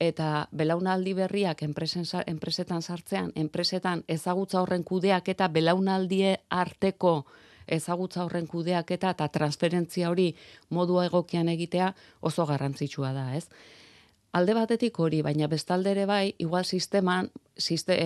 eta 0.00 0.48
belaunaldi 0.52 1.14
berriak 1.14 1.62
enpresen, 1.62 2.04
enpresetan 2.26 2.82
sartzean, 2.82 3.32
enpresetan 3.36 4.04
ezagutza 4.08 4.60
horren 4.62 4.84
kudeak 4.84 5.28
eta 5.28 5.48
belaunaldie 5.48 6.36
arteko 6.50 7.24
ezagutza 7.66 8.24
horren 8.24 8.46
kudeak 8.46 8.90
eta 8.90 9.14
eta 9.14 9.28
transferentzia 9.28 10.10
hori 10.10 10.34
modua 10.70 11.06
egokian 11.06 11.48
egitea 11.48 11.94
oso 12.20 12.46
garrantzitsua 12.46 13.12
da, 13.12 13.30
ez? 13.36 13.48
Alde 14.34 14.54
batetik 14.54 14.98
hori, 14.98 15.22
baina 15.22 15.46
bestaldere 15.46 16.06
bai, 16.10 16.34
igual 16.38 16.64
sisteman, 16.64 17.30
siste, 17.56 17.96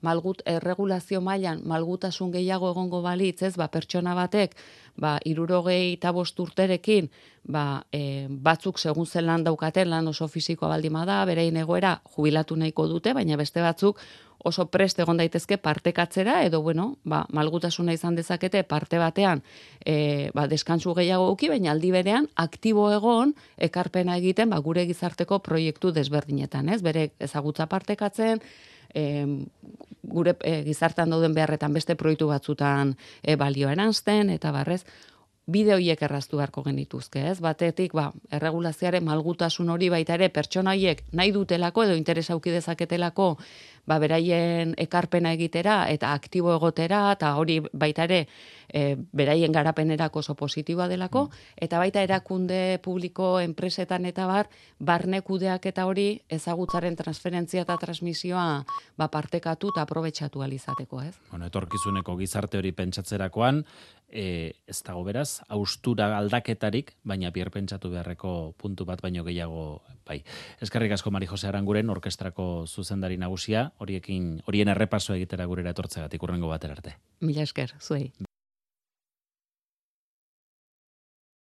malgut, 0.00 0.42
erregulazio 0.46 1.20
mailan 1.20 1.62
malgutasun 1.66 2.30
gehiago 2.32 2.70
egongo 2.70 3.02
balitz, 3.02 3.42
ez, 3.42 3.56
ba, 3.56 3.68
pertsona 3.68 4.14
batek, 4.14 4.54
ba, 4.96 5.18
irurogei 5.24 5.94
eta 5.94 6.12
urterekin, 6.12 7.10
ba, 7.44 7.84
e, 7.92 8.26
batzuk 8.28 8.78
segun 8.78 9.06
zen 9.06 9.26
lan 9.26 9.44
daukaten 9.44 9.90
lan 9.90 10.08
oso 10.08 10.28
fizikoa 10.28 10.68
baldima 10.68 11.04
da, 11.04 11.24
berein 11.24 11.56
egoera 11.56 12.00
jubilatu 12.16 12.56
nahiko 12.56 12.86
dute, 12.86 13.14
baina 13.14 13.36
beste 13.36 13.60
batzuk 13.60 13.98
oso 14.44 14.66
prest 14.72 14.98
egon 15.02 15.20
daitezke 15.20 15.58
partekatzera 15.60 16.40
edo 16.46 16.62
bueno, 16.62 16.96
ba, 17.04 17.24
malgutasuna 17.32 17.92
izan 17.92 18.16
dezakete 18.16 18.62
parte 18.64 18.98
batean 18.98 19.42
e, 19.84 20.30
ba, 20.34 20.46
deskantsu 20.50 20.94
gehiago 20.96 21.30
uki, 21.34 21.50
baina 21.52 21.72
aldi 21.74 21.92
berean 21.94 22.28
aktibo 22.36 22.88
egon 22.94 23.34
ekarpena 23.58 24.16
egiten 24.20 24.50
ba, 24.50 24.60
gure 24.64 24.86
gizarteko 24.88 25.40
proiektu 25.44 25.92
desberdinetan, 25.92 26.68
ez? 26.68 26.80
Bere 26.82 27.10
ezagutza 27.20 27.66
partekatzen, 27.70 28.40
e, 28.94 29.04
gure 30.02 30.34
e, 30.40 30.60
gizartan 30.66 31.12
dauden 31.12 31.34
beharretan 31.36 31.74
beste 31.76 31.96
proiektu 31.98 32.30
batzutan 32.30 32.96
e, 33.22 33.36
balio 33.36 33.70
eranzten, 33.70 34.30
eta 34.30 34.52
barrez, 34.54 34.82
bide 35.50 35.74
hoiek 35.74 36.02
erraztu 36.06 36.38
beharko 36.40 36.62
genituzke, 36.66 37.22
ez? 37.30 37.38
Batetik, 37.42 37.94
ba, 37.96 38.10
erregulazioaren 38.32 39.04
malgutasun 39.04 39.70
hori 39.70 39.90
baita 39.92 40.16
ere 40.18 40.30
pertsona 40.34 40.76
hoiek 40.76 41.02
nahi 41.12 41.34
dutelako 41.34 41.84
edo 41.88 41.98
interesa 41.98 42.34
auki 42.36 42.54
dezaketelako 42.54 43.34
ba, 43.86 43.98
beraien 44.02 44.74
ekarpena 44.80 45.32
egitera 45.36 45.82
eta 45.90 46.12
aktibo 46.14 46.52
egotera 46.54 47.02
eta 47.14 47.34
hori 47.40 47.58
baita 47.72 48.06
ere 48.08 48.20
e, 48.68 48.96
beraien 49.16 49.52
garapenerako 49.52 50.22
oso 50.22 50.36
positiboa 50.38 50.88
delako 50.90 51.26
mm. 51.26 51.56
eta 51.66 51.80
baita 51.82 52.04
erakunde 52.06 52.78
publiko 52.84 53.32
enpresetan 53.40 54.06
eta 54.10 54.26
bar 54.30 54.50
barne 54.78 55.22
kudeak 55.26 55.66
eta 55.72 55.86
hori 55.86 56.08
ezagutzaren 56.28 56.96
transferentzia 56.96 57.64
eta 57.66 57.78
transmisioa 57.80 58.46
ba, 58.96 59.08
partekatu 59.08 59.72
eta 59.74 59.86
aprobetsatu 59.86 60.42
alizateko, 60.46 61.02
ez? 61.02 61.14
Bueno, 61.30 61.50
etorkizuneko 61.50 62.16
gizarte 62.20 62.60
hori 62.60 62.72
pentsatzerakoan 62.76 63.64
e, 64.12 64.54
ez 64.66 64.82
dago 64.86 65.04
beraz, 65.04 65.40
austura 65.48 66.10
aldaketarik, 66.18 66.94
baina 67.04 67.30
pentsatu 67.32 67.90
beharreko 67.90 68.54
puntu 68.58 68.84
bat 68.84 69.00
baino 69.02 69.24
gehiago 69.24 69.82
bai. 70.06 70.22
Eskerrik 70.60 70.92
asko 70.92 71.10
Mari 71.10 71.26
Jose 71.26 71.48
Aranguren 71.48 71.90
orkestrako 71.90 72.66
zuzendari 72.66 73.16
nagusia, 73.16 73.72
horiekin 73.78 74.42
horien 74.46 74.68
errepaso 74.68 75.14
egitera 75.14 75.46
gurera 75.46 75.70
etortzegatik 75.70 76.22
urrengo 76.22 76.48
batera 76.48 76.74
arte. 76.78 76.96
Mila 77.20 77.42
esker, 77.42 77.74
zuei. 77.80 78.12